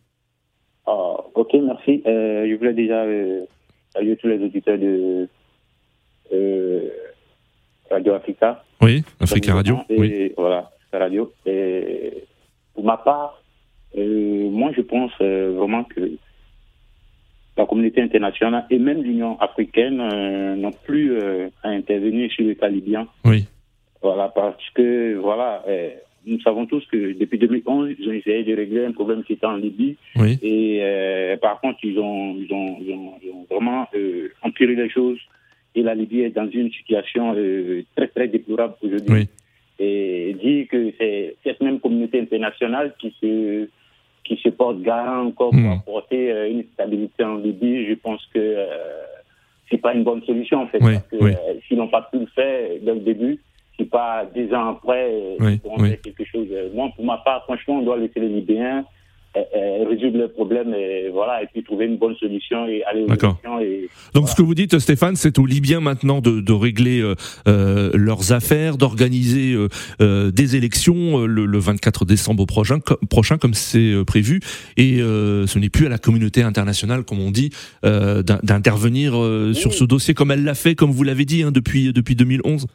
Ah, 0.85 1.15
OK, 1.35 1.53
merci. 1.53 2.03
Euh, 2.05 2.47
je 2.49 2.55
voulais 2.55 2.73
déjà 2.73 3.03
saluer 3.93 4.17
tous 4.17 4.27
les 4.27 4.43
auditeurs 4.43 4.77
de 4.77 5.27
Radio 7.89 8.13
Africa. 8.13 8.63
Oui, 8.81 9.03
Africa 9.19 9.55
Radio. 9.55 9.79
oui. 9.89 10.31
Voilà, 10.37 10.69
Radio. 10.93 11.33
Et 11.45 12.23
pour 12.73 12.85
ma 12.85 12.97
part, 12.97 13.41
euh, 13.97 14.49
moi, 14.49 14.71
je 14.75 14.81
pense 14.81 15.11
euh, 15.21 15.51
vraiment 15.57 15.83
que 15.83 16.11
la 17.57 17.65
communauté 17.65 18.01
internationale 18.01 18.65
et 18.69 18.79
même 18.79 19.03
l'Union 19.03 19.39
africaine 19.39 19.99
euh, 19.99 20.55
n'ont 20.55 20.71
plus 20.71 21.17
à 21.63 21.69
intervenir 21.69 22.31
sur 22.31 22.45
l'État 22.45 22.69
libyen. 22.69 23.07
Oui. 23.25 23.45
Voilà, 24.01 24.29
parce 24.29 24.69
que, 24.73 25.15
voilà, 25.15 25.65
nous 26.25 26.39
savons 26.39 26.65
tous 26.65 26.85
que 26.85 27.17
depuis 27.19 27.37
2011, 27.37 27.95
ils 27.99 28.07
ont 28.07 28.13
essayé 28.13 28.43
de 28.45 28.55
régler 28.55 28.85
un 28.85 28.93
problème 28.93 29.23
qui 29.25 29.33
était 29.33 29.45
en 29.45 29.57
Libye. 29.57 29.97
Oui. 30.15 30.39
Et 30.41 30.81
par 31.41 31.59
contre, 31.59 31.79
ils 31.83 31.99
ont, 31.99 32.33
ils 32.37 32.53
ont, 32.53 32.77
ils 32.81 32.93
ont, 32.93 33.45
vraiment 33.51 33.87
empiré 34.41 34.75
les 34.75 34.89
choses. 34.89 35.19
Et 35.75 35.81
la 35.81 35.95
Libye 35.95 36.21
est 36.21 36.29
dans 36.29 36.49
une 36.49 36.71
situation 36.71 37.35
très, 37.97 38.07
très 38.07 38.29
déplorable 38.29 38.75
aujourd'hui. 38.81 39.09
Oui. 39.09 39.27
Et 39.79 40.33
dit 40.41 40.65
que 40.67 40.93
c'est 40.97 41.35
cette 41.43 41.59
même 41.59 41.81
communauté 41.81 42.21
internationale 42.21 42.93
qui 42.99 43.13
se 43.19 43.67
qui 44.23 44.37
se 44.37 44.49
porte 44.49 44.81
garant 44.81 45.27
encore 45.27 45.51
pour 45.51 45.59
hmm. 45.59 45.79
apporter 45.79 46.31
euh, 46.31 46.49
une 46.49 46.63
stabilité 46.73 47.23
en 47.23 47.37
Libye, 47.37 47.87
je 47.87 47.95
pense 47.95 48.23
que 48.33 48.39
euh, 48.39 48.65
c'est 49.69 49.77
pas 49.77 49.93
une 49.93 50.03
bonne 50.03 50.23
solution 50.23 50.61
en 50.61 50.67
fait. 50.67 50.79
parce 50.79 51.07
que 51.07 51.15
euh, 51.15 51.33
s'ils 51.67 51.77
n'ont 51.77 51.87
pas 51.87 52.07
pu 52.11 52.19
le 52.19 52.25
faire 52.27 52.69
dès 52.81 52.93
le 52.93 52.99
début, 52.99 53.39
c'est 53.77 53.89
pas 53.89 54.25
dix 54.35 54.53
ans 54.53 54.69
après 54.69 55.11
oui, 55.39 55.59
faire 55.59 56.01
quelque 56.01 56.25
chose. 56.25 56.47
Moi, 56.73 56.89
pour 56.95 57.05
ma 57.05 57.17
part, 57.17 57.43
franchement, 57.43 57.79
on 57.79 57.81
doit 57.81 57.97
laisser 57.97 58.19
les 58.19 58.29
Libyens 58.29 58.83
résoudre 59.35 60.17
le 60.17 60.27
problème 60.27 60.73
et 60.73 61.09
voilà 61.09 61.43
et 61.43 61.45
puis 61.45 61.63
trouver 61.63 61.85
une 61.85 61.97
bonne 61.97 62.15
solution 62.15 62.67
et 62.67 62.83
aller 62.83 63.03
aux 63.03 63.07
élections 63.07 63.59
donc 64.13 64.29
ce 64.29 64.35
que 64.35 64.41
vous 64.41 64.55
dites 64.55 64.79
Stéphane 64.79 65.15
c'est 65.15 65.39
aux 65.39 65.45
Libyens 65.45 65.79
maintenant 65.79 66.21
de, 66.21 66.41
de 66.41 66.53
régler 66.53 67.01
euh, 67.47 67.91
leurs 67.93 68.31
affaires 68.31 68.77
d'organiser 68.77 69.55
euh, 70.01 70.31
des 70.31 70.55
élections 70.55 71.25
le, 71.25 71.45
le, 71.45 71.59
24 71.59 72.05
décembre 72.05 72.45
prochain 72.45 72.79
prochain 73.09 73.37
comme 73.37 73.53
c'est 73.53 73.93
prévu. 74.05 74.39
Et 74.77 74.97
ce 74.97 75.59
n'est 75.59 75.69
plus 75.69 75.85
à 75.85 75.89
la 75.89 75.97
communauté 75.97 76.43
internationale 76.43 77.03
comme 77.03 77.19
on 77.19 77.31
dit 77.31 77.51
d'intervenir 77.83 79.13
sur 79.53 79.73
ce 79.73 79.83
dossier 79.83 80.13
comme 80.13 80.31
elle 80.31 80.43
l'a 80.43 80.55
fait 80.55 80.75
comme 80.75 80.91
vous 80.91 81.03
l'avez 81.03 81.25
dit 81.25 81.43
hein, 81.43 81.51
depuis 81.51 81.91
depuis 81.93 82.15
2011 82.15 82.67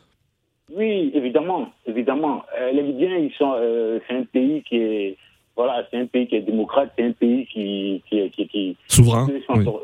oui 0.76 1.11
évidemment 1.14 1.73
évidemment. 1.87 2.45
Les 2.73 2.83
Libyens 2.83 3.17
ils 3.17 3.33
sont 3.38 3.55
c'est 4.07 4.14
un 4.17 4.25
pays 4.25 4.62
qui 4.69 4.76
est 4.76 5.17
voilà, 5.57 5.87
c'est 5.91 5.99
un 5.99 6.07
pays 6.07 6.26
qui 6.26 6.37
est 6.37 6.41
démocrate, 6.41 6.93
c'est 6.99 7.05
un 7.05 7.12
pays 7.12 7.47
qui, 7.47 8.03
qui, 8.09 8.29
qui, 8.31 8.49
qui 8.49 8.76
souverain, 8.88 9.29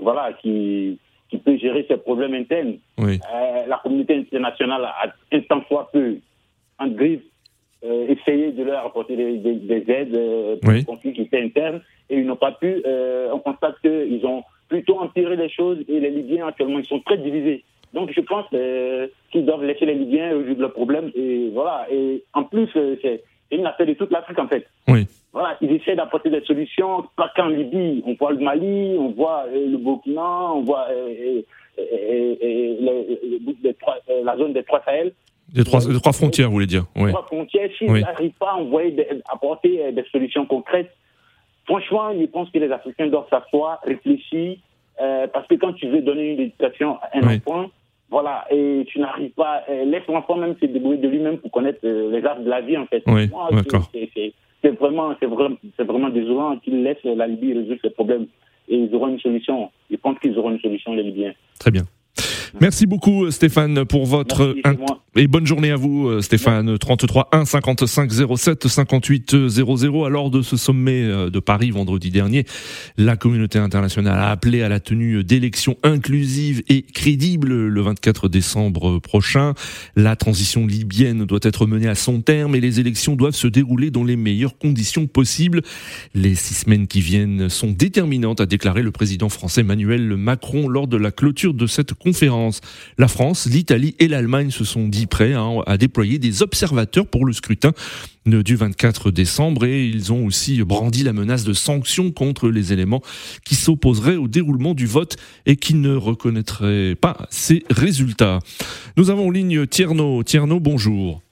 voilà, 0.02 0.32
qui, 0.42 0.98
qui 1.30 1.38
peut 1.38 1.56
gérer 1.56 1.86
ses 1.88 1.96
problèmes 1.96 2.34
internes. 2.34 2.76
Oui. 2.98 3.18
Euh, 3.32 3.66
la 3.66 3.78
communauté 3.82 4.16
internationale 4.16 4.84
a 4.84 5.14
un 5.32 5.40
temps 5.40 5.62
soit 5.68 5.88
peu 5.92 6.16
en 6.78 6.88
griffe 6.88 7.22
euh, 7.84 8.08
essayé 8.08 8.52
de 8.52 8.64
leur 8.64 8.84
apporter 8.84 9.16
des, 9.16 9.38
des, 9.38 9.84
aides 9.90 10.14
euh, 10.14 10.56
pour 10.60 10.72
le 10.72 10.82
conflit 10.82 11.12
qui 11.12 11.22
était 11.22 11.40
interne 11.40 11.80
et 12.10 12.18
ils 12.18 12.26
n'ont 12.26 12.36
pas 12.36 12.52
pu. 12.52 12.82
On 13.32 13.38
constate 13.38 13.80
qu'ils 13.80 14.26
ont 14.26 14.42
plutôt 14.68 14.98
empiré 15.00 15.36
les 15.36 15.48
choses 15.48 15.78
et 15.88 16.00
les 16.00 16.10
Libyens 16.10 16.48
actuellement 16.48 16.80
ils 16.80 16.86
sont 16.86 17.00
très 17.00 17.18
divisés. 17.18 17.64
Donc 17.94 18.10
je 18.14 18.20
pense 18.20 18.46
qu'ils 19.30 19.46
doivent 19.46 19.64
laisser 19.64 19.86
les 19.86 19.94
Libyens 19.94 20.36
résoudre 20.36 20.62
le 20.62 20.70
problème 20.70 21.10
et 21.14 21.50
voilà. 21.52 21.86
Et 21.90 22.24
en 22.34 22.44
plus 22.44 22.68
c'est 23.02 23.22
une 23.50 23.66
affaire 23.66 23.86
de 23.86 23.94
toute 23.94 24.10
l'Afrique 24.10 24.38
en 24.38 24.48
fait. 24.48 24.66
Oui. 24.88 25.06
Voilà, 25.32 25.56
ils 25.60 25.70
essaient 25.72 25.94
d'apporter 25.94 26.30
des 26.30 26.42
solutions, 26.42 27.04
pas 27.16 27.30
qu'en 27.36 27.48
Libye. 27.48 28.02
On 28.04 28.14
voit 28.14 28.32
le 28.32 28.38
Mali, 28.38 28.96
on 28.98 29.10
voit 29.10 29.44
euh, 29.46 29.70
le 29.70 29.76
Burkina, 29.78 30.52
on 30.54 30.62
voit 30.62 30.88
euh, 30.90 31.42
euh, 31.78 32.74
la 34.24 34.36
zone 34.36 34.52
des 34.52 34.64
trois 34.64 34.82
Sahel. 34.84 35.12
Des 35.52 35.64
trois, 35.64 35.80
trois 35.80 36.12
frontières, 36.12 36.48
vous 36.48 36.54
voulez 36.54 36.66
dire 36.66 36.84
oui. 36.96 37.10
Trois 37.10 37.26
frontières, 37.26 37.70
s'ils 37.76 37.92
n'arrivent 37.92 38.32
pas 38.38 38.56
à 38.56 39.32
apporter 39.32 39.92
des 39.92 40.04
solutions 40.10 40.46
concrètes, 40.46 40.92
franchement, 41.64 42.12
je 42.18 42.26
pense 42.26 42.50
que 42.50 42.58
les 42.58 42.70
Africains 42.70 43.08
doivent 43.08 43.28
s'asseoir, 43.30 43.80
réfléchir, 43.84 44.58
parce 44.96 45.46
que 45.48 45.54
quand 45.56 45.72
tu 45.72 45.88
veux 45.88 46.02
donner 46.02 46.34
une 46.34 46.40
éducation 46.40 46.98
à 47.02 47.10
un 47.14 47.36
enfant, 47.36 47.70
voilà, 48.10 48.44
et 48.50 48.84
tu 48.88 48.98
n'arrives 48.98 49.30
pas, 49.30 49.62
laisse 49.68 50.06
l'enfant 50.08 50.36
même 50.36 50.56
se 50.60 50.66
débrouiller 50.66 50.98
de 50.98 51.08
lui-même 51.08 51.38
pour 51.38 51.50
connaître 51.50 51.78
les 51.86 52.24
arts 52.24 52.40
de 52.40 52.50
la 52.50 52.60
vie, 52.60 52.76
en 52.76 52.86
fait. 52.86 53.02
Oui, 53.06 53.30
d'accord 53.52 53.90
c'est 54.62 54.78
vraiment, 54.78 55.14
c'est 55.18 55.26
vraiment, 55.26 55.56
c'est 55.76 55.84
vraiment 55.84 56.10
désolant 56.10 56.58
qu'ils 56.58 56.82
laissent 56.82 57.02
la 57.04 57.26
Libye 57.26 57.54
résoudre 57.54 57.80
ces 57.82 57.90
problèmes 57.90 58.26
et 58.68 58.76
ils 58.76 58.94
auront 58.94 59.08
une 59.08 59.20
solution. 59.20 59.70
Je 59.90 59.96
pense 59.96 60.18
qu'ils 60.18 60.38
auront 60.38 60.50
une 60.50 60.60
solution, 60.60 60.92
les 60.92 61.02
Libyens. 61.02 61.32
Très 61.58 61.70
bien. 61.70 61.84
Merci 62.60 62.86
beaucoup 62.86 63.30
Stéphane 63.30 63.84
pour 63.84 64.06
votre 64.06 64.54
et 65.16 65.26
bonne 65.26 65.46
journée 65.46 65.70
à 65.70 65.76
vous 65.76 66.08
euh, 66.08 66.22
Stéphane. 66.22 66.78
33 66.78 67.30
1 67.32 67.44
55 67.44 68.12
07 68.36 68.68
58 68.68 69.48
00 69.48 70.04
alors 70.04 70.30
de 70.30 70.40
ce 70.40 70.56
sommet 70.56 71.02
euh, 71.02 71.30
de 71.30 71.40
Paris 71.40 71.70
vendredi 71.70 72.10
dernier 72.10 72.44
la 72.96 73.16
communauté 73.16 73.58
internationale 73.58 74.18
a 74.18 74.30
appelé 74.30 74.62
à 74.62 74.68
la 74.68 74.78
tenue 74.78 75.24
d'élections 75.24 75.76
inclusives 75.82 76.62
et 76.68 76.82
crédibles 76.82 77.66
le 77.66 77.80
24 77.80 78.28
décembre 78.28 78.98
prochain. 78.98 79.54
La 79.96 80.16
transition 80.16 80.66
libyenne 80.66 81.24
doit 81.24 81.40
être 81.42 81.66
menée 81.66 81.88
à 81.88 81.94
son 81.94 82.20
terme 82.20 82.54
et 82.54 82.60
les 82.60 82.80
élections 82.80 83.16
doivent 83.16 83.34
se 83.34 83.48
dérouler 83.48 83.90
dans 83.90 84.04
les 84.04 84.16
meilleures 84.16 84.58
conditions 84.58 85.06
possibles. 85.06 85.62
Les 86.14 86.34
six 86.34 86.54
semaines 86.54 86.86
qui 86.86 87.00
viennent 87.00 87.48
sont 87.48 87.70
déterminantes 87.70 88.40
a 88.40 88.46
déclaré 88.46 88.82
le 88.82 88.92
président 88.92 89.28
français 89.28 89.62
Emmanuel 89.62 90.16
Macron 90.16 90.68
lors 90.68 90.86
de 90.86 90.96
la 90.96 91.10
clôture 91.10 91.54
de 91.54 91.66
cette 91.66 91.94
conférence 91.94 92.39
la 92.98 93.08
France, 93.08 93.48
l'Italie 93.50 93.94
et 93.98 94.08
l'Allemagne 94.08 94.50
se 94.50 94.64
sont 94.64 94.88
dit 94.88 95.06
prêts 95.06 95.34
hein, 95.34 95.60
à 95.66 95.76
déployer 95.76 96.18
des 96.18 96.42
observateurs 96.42 97.06
pour 97.06 97.24
le 97.24 97.32
scrutin 97.32 97.72
du 98.26 98.56
24 98.56 99.10
décembre 99.10 99.64
et 99.64 99.86
ils 99.86 100.12
ont 100.12 100.26
aussi 100.26 100.62
brandi 100.62 101.02
la 101.02 101.12
menace 101.12 101.44
de 101.44 101.52
sanctions 101.52 102.12
contre 102.12 102.48
les 102.48 102.72
éléments 102.72 103.00
qui 103.44 103.54
s'opposeraient 103.54 104.16
au 104.16 104.28
déroulement 104.28 104.74
du 104.74 104.86
vote 104.86 105.16
et 105.46 105.56
qui 105.56 105.74
ne 105.74 105.94
reconnaîtraient 105.94 106.94
pas 106.94 107.26
ces 107.30 107.64
résultats. 107.70 108.38
Nous 108.96 109.10
avons 109.10 109.28
en 109.28 109.30
ligne 109.30 109.66
Tierno. 109.66 110.22
Tierno, 110.22 110.60
bonjour. 110.60 111.22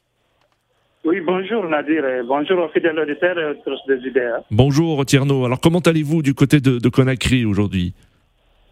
Oui, 1.05 1.21
bonjour 1.25 1.67
Nadir, 1.69 2.03
bonjour 2.27 2.59
aux 2.59 2.69
fidèles 2.69 2.99
auditeurs 2.99 3.39
et 3.39 3.45
aux 3.47 3.95
des 3.97 4.09
idées. 4.09 4.31
Bonjour 4.51 5.07
Tierno, 5.07 5.45
alors 5.45 5.61
comment 5.61 5.79
allez-vous 5.79 6.23
du 6.23 6.35
côté 6.35 6.61
de, 6.61 6.79
de 6.79 6.89
Conakry 6.89 7.45
aujourd'hui? 7.45 7.95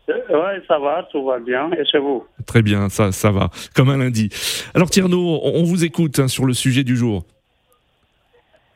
Oui, 0.08 0.62
ça 0.68 0.78
va, 0.78 1.06
tout 1.10 1.24
va 1.24 1.38
bien. 1.38 1.70
Et 1.72 1.84
chez 1.84 1.98
vous? 1.98 2.24
Très 2.46 2.62
bien, 2.62 2.88
ça, 2.88 3.12
ça 3.12 3.30
va, 3.30 3.48
comme 3.74 3.90
un 3.90 3.98
lundi. 3.98 4.28
Alors 4.74 4.90
Tierno, 4.90 5.40
on 5.42 5.64
vous 5.64 5.84
écoute 5.84 6.18
hein, 6.18 6.28
sur 6.28 6.44
le 6.44 6.52
sujet 6.52 6.84
du 6.84 6.96
jour. 6.96 7.24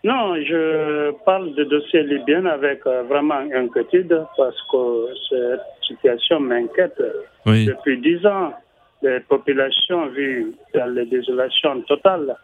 Non, 0.03 0.35
je 0.37 1.11
parle 1.27 1.55
de 1.55 1.65
dossier 1.65 2.03
libyen 2.03 2.47
avec 2.47 2.87
euh, 2.87 3.03
vraiment 3.03 3.43
inquiétude 3.55 4.25
parce 4.35 4.57
que 4.73 5.07
cette 5.29 5.61
situation 5.87 6.41
m'inquiète. 6.41 7.03
Depuis 7.45 8.01
dix 8.01 8.25
ans, 8.25 8.55
les 9.03 9.21
populations 9.21 10.07
vivent 10.09 10.53
dans 10.75 10.87
la 10.87 11.05
désolation 11.05 11.83
totale. 11.83 12.35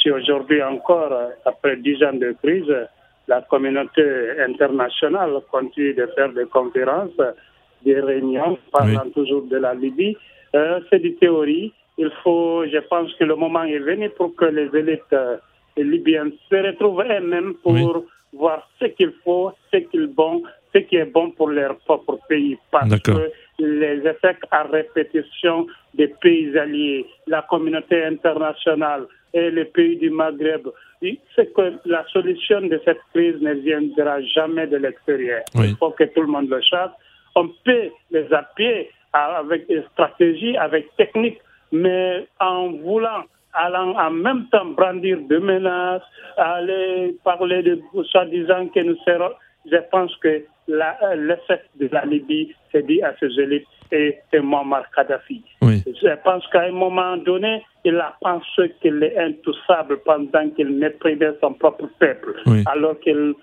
Si 0.00 0.10
aujourd'hui 0.10 0.60
encore, 0.62 1.12
après 1.44 1.76
dix 1.76 2.02
ans 2.02 2.14
de 2.14 2.34
crise, 2.42 2.74
la 3.28 3.42
communauté 3.42 4.04
internationale 4.40 5.34
continue 5.52 5.94
de 5.94 6.06
faire 6.16 6.32
des 6.32 6.46
conférences, 6.46 7.20
des 7.84 8.00
réunions 8.00 8.58
parlant 8.72 9.08
toujours 9.14 9.42
de 9.42 9.56
la 9.56 9.74
Libye. 9.74 10.16
Euh, 10.54 10.80
c'est 10.90 11.00
des 11.00 11.14
théories. 11.14 11.72
Il 11.98 12.10
faut, 12.22 12.64
je 12.66 12.78
pense 12.88 13.12
que 13.14 13.24
le 13.24 13.36
moment 13.36 13.64
est 13.64 13.78
venu 13.78 14.10
pour 14.10 14.34
que 14.34 14.46
les 14.46 14.68
élites 14.76 15.12
euh, 15.12 15.36
libyennes 15.76 16.32
se 16.48 16.56
retrouvent 16.56 17.02
elles-mêmes 17.08 17.54
pour 17.62 18.04
voir 18.32 18.68
ce 18.80 18.86
qu'il 18.86 19.12
faut, 19.24 19.52
ce 19.72 19.78
qu'il 19.78 20.06
bon, 20.06 20.42
ce 20.74 20.80
qui 20.80 20.96
est 20.96 21.04
bon 21.04 21.30
pour 21.30 21.48
leur 21.48 21.76
propre 21.78 22.18
pays. 22.28 22.58
Parce 22.70 22.98
que 23.00 23.30
les 23.58 23.98
effets 24.06 24.36
à 24.50 24.64
répétition 24.64 25.66
des 25.94 26.08
pays 26.08 26.56
alliés, 26.58 27.06
la 27.26 27.42
communauté 27.42 28.04
internationale 28.04 29.06
et 29.32 29.50
les 29.50 29.64
pays 29.64 29.96
du 29.96 30.10
Maghreb, 30.10 30.66
c'est 31.36 31.52
que 31.52 31.74
la 31.84 32.04
solution 32.12 32.60
de 32.62 32.80
cette 32.84 33.00
crise 33.12 33.40
ne 33.40 33.52
viendra 33.54 34.20
jamais 34.22 34.66
de 34.66 34.76
l'extérieur. 34.76 35.42
Il 35.54 35.76
faut 35.76 35.90
que 35.90 36.04
tout 36.04 36.22
le 36.22 36.28
monde 36.28 36.48
le 36.48 36.62
sache 36.62 36.90
on 37.34 37.48
peut 37.64 37.90
les 38.10 38.32
appuyer 38.32 38.90
avec 39.12 39.68
des 39.68 39.82
stratégies, 39.92 40.56
avec 40.56 40.94
techniques, 40.96 41.40
mais 41.72 42.26
en 42.40 42.70
voulant, 42.70 43.24
allant 43.52 43.96
en 43.96 44.10
même 44.10 44.46
temps 44.50 44.66
brandir 44.66 45.18
de 45.28 45.38
menaces, 45.38 46.02
aller 46.36 47.16
parler 47.24 47.62
de 47.62 47.80
soi-disant 48.10 48.66
que 48.68 48.80
nous 48.80 48.96
serons, 49.04 49.30
je 49.70 49.76
pense 49.90 50.14
que 50.16 50.44
l'effet 50.68 51.62
de 51.76 51.88
la 51.92 52.04
Libye 52.04 52.54
s'est 52.72 52.82
dit 52.82 53.02
à 53.02 53.14
ces 53.20 53.38
élites 53.40 53.66
et 53.92 54.18
c'est 54.30 54.40
Muammar 54.40 54.84
Kadhafi. 54.94 55.42
Je 55.62 56.22
pense 56.24 56.46
qu'à 56.48 56.62
un 56.62 56.72
moment 56.72 57.16
donné, 57.18 57.62
il 57.84 57.96
a 57.96 58.16
pensé 58.20 58.74
qu'il 58.80 59.02
est 59.02 59.16
intouchable 59.18 59.98
pendant 60.04 60.48
qu'il 60.50 60.70
méprisait 60.70 61.34
son 61.40 61.52
propre 61.54 61.88
peuple, 61.98 62.34
alors 62.66 62.98
qu'il 63.00 63.34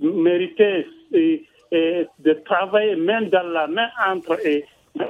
méritait 0.00 0.86
et 1.76 2.06
de 2.18 2.32
travailler 2.44 2.96
main 2.96 3.22
dans 3.22 3.48
la 3.58 3.66
main 3.66 3.88
entre 4.08 4.34
eux. 4.46 4.62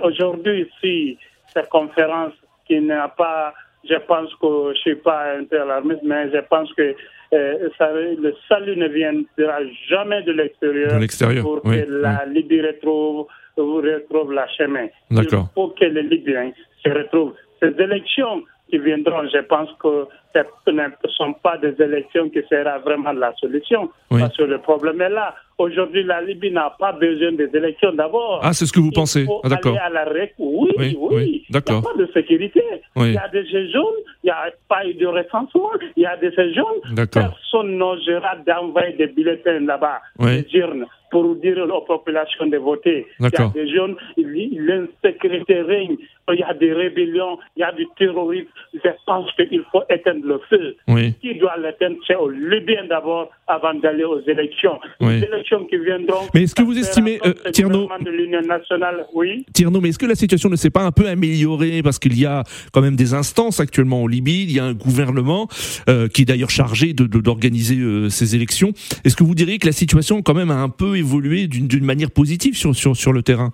Aujourd'hui, 0.03 0.69
si 0.81 1.17
cette 1.53 1.69
conférence 1.69 2.33
qui 2.67 2.81
n'a 2.81 3.09
pas, 3.09 3.55
je 3.89 3.97
pense 4.11 4.35
que 4.41 4.49
je 4.49 4.69
ne 4.69 4.75
suis 4.75 4.97
pas 4.97 5.37
alarmiste, 5.53 6.03
mais 6.03 6.31
je 6.33 6.41
pense 6.41 6.73
que 6.75 6.95
euh, 7.33 7.69
ça, 7.79 7.93
le 7.93 8.35
salut 8.49 8.77
ne 8.77 8.89
viendra 8.89 9.59
jamais 9.89 10.23
de 10.23 10.33
l'extérieur 10.33 10.99
pour 11.43 11.63
que 11.63 11.87
la 11.89 12.25
Libye 12.27 12.63
retrouve, 12.63 13.27
retrouve 13.57 14.33
la 14.33 14.49
chemin. 14.49 14.87
Il 15.11 15.29
faut 15.55 15.69
que 15.69 15.85
les 15.85 16.03
Libyens 16.03 16.53
se 16.85 16.91
retrouvent. 16.91 17.35
Ces 17.61 17.75
élections 17.81 18.43
qui 18.69 18.79
viendront, 18.79 19.23
je 19.33 19.39
pense 19.39 19.71
que 19.81 20.07
ce 20.35 20.71
ne 20.71 20.83
sont 21.17 21.33
pas 21.35 21.57
des 21.59 21.81
élections 21.83 22.29
qui 22.29 22.43
seront 22.51 22.81
vraiment 22.81 23.13
la 23.13 23.33
solution. 23.37 23.91
Parce 24.11 24.37
que 24.37 24.43
le 24.43 24.59
problème 24.59 25.01
est 25.01 25.09
là. 25.11 25.35
Aujourd'hui, 25.59 26.03
la 26.05 26.21
Libye 26.21 26.51
n'a 26.51 26.75
pas 26.79 26.93
besoin 26.93 27.33
des 27.33 27.49
élections 27.55 27.93
d'abord. 27.93 28.41
Ah, 28.43 28.53
c'est 28.53 28.67
ce 28.67 28.73
que 28.73 28.81
vous 28.81 28.91
pensez 28.91 29.27
ah, 29.43 29.49
D'accord. 29.49 29.77
À 29.83 29.89
la 29.89 30.05
Oui, 30.39 30.71
oui. 30.77 30.97
oui. 30.99 31.47
D'accord. 31.49 31.77
Il 31.77 31.81
n'y 31.81 31.87
a 31.87 31.93
pas 31.93 31.99
de 31.99 32.13
sécurité. 32.13 32.63
Il 32.97 33.13
y 33.13 33.17
a 33.17 33.29
des 33.29 33.47
jeunes, 33.47 33.83
il 34.23 34.27
n'y 34.27 34.31
a 34.31 34.51
pas 34.69 34.87
eu 34.87 34.95
de 34.95 35.07
recensement, 35.07 35.71
il 35.97 36.03
y 36.03 36.07
a 36.07 36.17
des 36.19 36.31
jeunes. 36.33 37.07
Personne 37.11 37.79
n'osera 37.79 38.37
d'envoyer 38.47 38.97
des 38.97 39.07
bulletins 39.07 39.61
là-bas, 39.61 40.01
des 40.19 40.47
urnes. 40.53 40.87
Pour 41.11 41.37
dire 41.37 41.59
aux 41.59 41.81
populations 41.83 42.47
de 42.47 42.57
voter. 42.57 43.07
Il 43.21 43.25
y 43.25 43.43
a 43.43 43.49
des 43.49 43.69
jeunes, 43.69 43.97
l'insécurité 44.17 45.63
règne, 45.63 45.97
il 46.33 46.41
y 46.41 46.43
a 46.43 46.55
des 46.55 46.73
rébellions, 46.73 47.39
il 47.57 47.61
y 47.61 47.63
a 47.63 47.73
du 47.73 47.87
terrorisme. 47.99 48.49
Je 48.75 48.91
pense 49.07 49.31
qu'il 49.33 49.63
faut 49.71 49.83
éteindre 49.89 50.27
le 50.27 50.41
feu. 50.51 50.77
Qui 51.21 51.35
doit 51.39 51.57
l'éteindre? 51.59 51.97
C'est 52.07 52.17
aux 52.17 52.29
Libyens 52.29 52.87
d'abord 52.89 53.31
avant 53.47 53.75
d'aller 53.75 54.05
aux 54.05 54.21
élections. 54.23 54.79
Les 55.01 55.23
élections 55.23 55.65
qui 55.67 55.79
viendront. 55.79 56.27
Mais 56.35 56.43
est-ce 56.43 56.55
que 56.55 56.63
vous 56.63 56.77
estimez, 56.79 57.21
euh, 57.25 57.33
Tierno, 57.53 57.89
de 58.01 58.11
l'Union 58.11 58.41
nationale, 58.43 59.07
oui. 59.15 59.45
Tierno, 59.53 59.81
mais 59.81 59.91
est-ce 59.91 59.99
que 59.99 60.07
la 60.07 60.15
situation 60.15 60.49
ne 60.49 60.57
s'est 60.57 60.71
pas 60.71 60.83
un 60.83 60.93
peu 60.93 61.07
améliorée? 61.07 61.83
Parce 61.83 61.99
qu'il 61.99 62.19
y 62.19 62.27
a 62.27 62.43
quand 62.73 62.83
même 62.83 62.97
des 62.97 63.15
instances 63.15 63.61
actuellement 63.61 64.03
en 64.03 64.07
Libye, 64.07 64.43
il 64.43 64.53
y 64.53 64.59
a 64.59 64.65
un 64.65 64.75
gouvernement 64.75 65.49
euh, 65.89 66.09
qui 66.09 66.23
est 66.23 66.25
d'ailleurs 66.25 66.51
chargé 66.51 66.93
de 66.93 67.07
d'organiser 67.07 67.79
euh, 67.79 68.09
ces 68.11 68.35
élections. 68.35 68.73
Est-ce 69.05 69.17
que 69.17 69.25
vous 69.25 69.35
diriez 69.35 69.59
que 69.59 69.67
la 69.67 69.73
situation 69.73 70.23
quand 70.23 70.35
même 70.35 70.51
a 70.51 70.57
un 70.57 70.69
peu 70.69 70.96
évolué 70.97 71.47
d'une 71.47 71.85
manière 71.85 72.11
positive 72.11 72.57
sur, 72.57 72.75
sur, 72.75 72.97
sur 72.97 73.13
le 73.13 73.23
terrain 73.23 73.53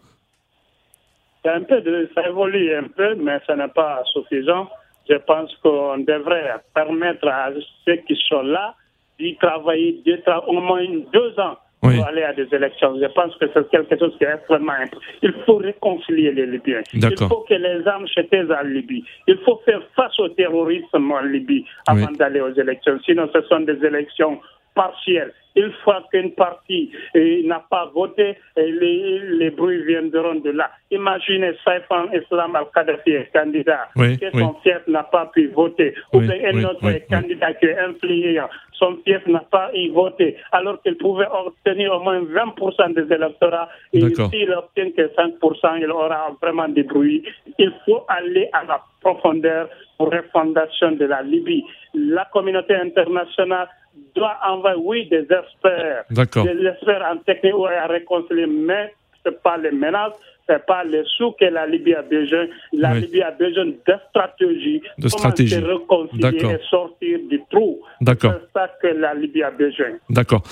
un 1.45 1.63
peu 1.63 1.81
de, 1.81 2.09
ça 2.15 2.29
évolue 2.29 2.75
un 2.75 2.89
peu, 2.89 3.15
mais 3.17 3.39
ce 3.47 3.53
n'est 3.53 3.69
pas 3.69 4.03
suffisant. 4.13 4.69
Je 5.09 5.17
pense 5.17 5.55
qu'on 5.63 5.99
devrait 5.99 6.55
permettre 6.75 7.27
à 7.29 7.51
ceux 7.85 7.97
qui 8.07 8.17
sont 8.29 8.43
là 8.43 8.75
d'y 9.19 9.37
travailler 9.37 10.03
au 10.47 10.61
moins 10.61 10.87
deux 11.13 11.39
ans 11.41 11.57
pour 11.81 12.07
aller 12.07 12.23
à 12.23 12.33
des 12.33 12.47
élections. 12.53 12.97
Je 13.01 13.07
pense 13.07 13.35
que 13.37 13.47
c'est 13.53 13.69
quelque 13.71 13.99
chose 13.99 14.15
qui 14.17 14.25
est 14.25 14.33
extrêmement 14.33 14.73
important. 14.73 15.05
Il 15.23 15.35
faut 15.45 15.57
réconcilier 15.57 16.31
les 16.31 16.47
Libyens. 16.47 16.83
Il 16.95 17.03
faut 17.29 17.45
que 17.49 17.55
les 17.55 17.87
armes 17.89 18.07
se 18.07 18.21
taisent 18.21 18.53
en 18.53 18.63
Libye. 18.63 19.05
Il 19.27 19.37
faut 19.45 19.61
faire 19.65 19.83
face 19.97 20.17
au 20.21 20.29
terrorisme 20.29 21.11
en 21.11 21.23
Libye 21.23 21.65
avant 21.89 22.13
d'aller 22.13 22.41
aux 22.41 22.55
élections. 22.55 23.01
Sinon, 23.05 23.29
ce 23.35 23.43
sont 23.43 23.61
des 23.61 23.85
élections 23.85 24.41
partielles. 24.77 25.33
Une 25.55 25.73
fois 25.85 26.03
qu'une 26.11 26.33
partie 26.33 26.91
eh, 27.15 27.43
n'a 27.45 27.65
pas 27.71 27.91
voté, 27.95 28.37
eh, 28.57 28.71
les, 28.71 29.21
les, 29.39 29.51
bruits 29.51 29.85
viendront 29.85 30.37
de 30.37 30.51
là. 30.51 30.71
Imaginez 30.91 31.53
Saifan 31.65 32.09
Islam 32.13 32.57
al-Qaddafi 32.57 33.13
candidat, 33.33 33.89
que 33.95 34.31
son 34.39 34.55
fief 34.63 34.87
n'a 34.89 35.03
pas 35.03 35.27
pu 35.27 35.49
voter, 35.49 35.95
ou 36.13 36.21
bien 36.21 36.37
un 36.45 36.65
autre 36.65 36.91
candidat 37.11 37.53
qui 37.55 37.67
est 37.67 37.79
influent, 37.79 38.49
son 38.73 38.97
fief 39.05 39.27
n'a 39.27 39.45
pas 39.51 39.71
y 39.75 39.89
voté, 39.89 40.37
alors 40.53 40.81
qu'il 40.83 40.97
pouvait 40.97 41.29
obtenir 41.31 41.95
au 41.95 42.01
moins 42.01 42.21
20% 42.21 42.95
des 42.95 43.15
électorats, 43.15 43.69
et 43.93 44.01
s'il 44.01 44.53
obtient 44.53 44.91
que 44.91 45.03
5%, 45.15 45.79
il 45.81 45.91
aura 45.91 46.35
vraiment 46.41 46.69
des 46.69 46.83
bruits. 46.83 47.23
Il 47.59 47.73
faut 47.85 48.05
aller 48.09 48.49
à 48.53 48.65
la 48.65 48.83
profondeur 49.01 49.69
pour 49.99 50.11
refondation 50.11 50.93
de 50.93 51.05
la 51.05 51.23
Libye. 51.23 51.65
La 51.95 52.25
communauté 52.33 52.75
internationale 52.75 53.69
doit 54.15 54.37
envoyer, 54.47 54.81
oui, 54.83 55.09
des 55.09 55.23
experts. 55.23 56.05
Des 56.11 56.67
experts 56.67 57.05
en 57.13 57.17
technique 57.19 57.55
ou 57.57 57.67
à 57.67 57.87
réconcilier, 57.87 58.47
mais 58.47 58.93
ce 59.25 59.31
n'est 59.31 59.37
pas 59.37 59.57
les 59.57 59.71
menaces, 59.71 60.13
ce 60.49 60.53
n'est 60.53 60.59
pas 60.61 60.85
les 60.85 61.03
sous 61.17 61.33
que 61.33 61.45
la 61.45 61.67
Libye 61.67 61.95
a 61.95 62.03
besoin. 62.03 62.47
La 62.73 62.95
Libye 62.95 63.23
a 63.23 63.31
besoin 63.31 63.67
de 63.67 63.75
stratégie. 64.11 64.83
De 64.99 65.09
stratégie. 65.09 65.57
Comment 65.89 66.09
se 66.09 66.17
réconcilier 66.19 66.55
et 66.55 66.59
sortir 66.69 67.19
du 67.31 67.41
trou? 67.51 67.81
D'accord. 68.01 68.35
C'est 68.41 68.59
ça 68.59 68.71
que 68.81 68.89
la 68.89 69.15
Libye 69.15 69.43
a 69.43 69.51
besoin. 69.51 69.93
D'accord. 70.11 70.43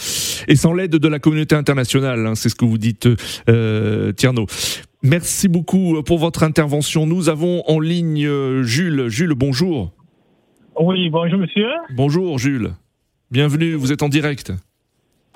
Et 0.48 0.56
sans 0.56 0.72
l'aide 0.72 0.96
de 0.96 1.08
la 1.08 1.18
communauté 1.18 1.54
internationale, 1.54 2.26
hein, 2.26 2.34
c'est 2.34 2.48
ce 2.48 2.54
que 2.54 2.64
vous 2.64 2.78
dites, 2.78 3.08
euh, 3.48 4.12
Tierno. 4.12 4.46
Merci 5.02 5.48
beaucoup 5.48 6.02
pour 6.02 6.18
votre 6.18 6.42
intervention. 6.42 7.06
Nous 7.06 7.28
avons 7.28 7.62
en 7.66 7.80
ligne 7.80 8.26
euh, 8.26 8.62
Jules. 8.62 9.08
Jules, 9.08 9.34
bonjour. 9.34 9.92
Oui, 10.78 11.08
bonjour 11.10 11.38
monsieur. 11.38 11.68
Bonjour 11.94 12.38
Jules. 12.38 12.70
Bienvenue, 13.30 13.74
vous 13.74 13.92
êtes 13.92 14.02
en 14.02 14.08
direct. 14.08 14.52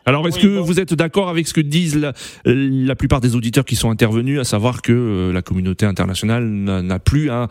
Alors, 0.04 0.26
est-ce 0.26 0.40
que 0.40 0.48
vous 0.48 0.80
êtes 0.80 0.94
d'accord 0.94 1.28
avec 1.28 1.46
ce 1.46 1.54
que 1.54 1.60
disent 1.60 2.12
la, 2.44 2.94
plupart 2.96 3.20
des 3.20 3.36
auditeurs 3.36 3.64
qui 3.64 3.76
sont 3.76 3.88
intervenus, 3.88 4.40
à 4.40 4.44
savoir 4.44 4.82
que 4.82 4.92
euh, 4.92 5.32
la 5.32 5.42
communauté 5.42 5.86
internationale 5.86 6.44
n'a 6.44 6.98
plus 6.98 7.30
à, 7.30 7.46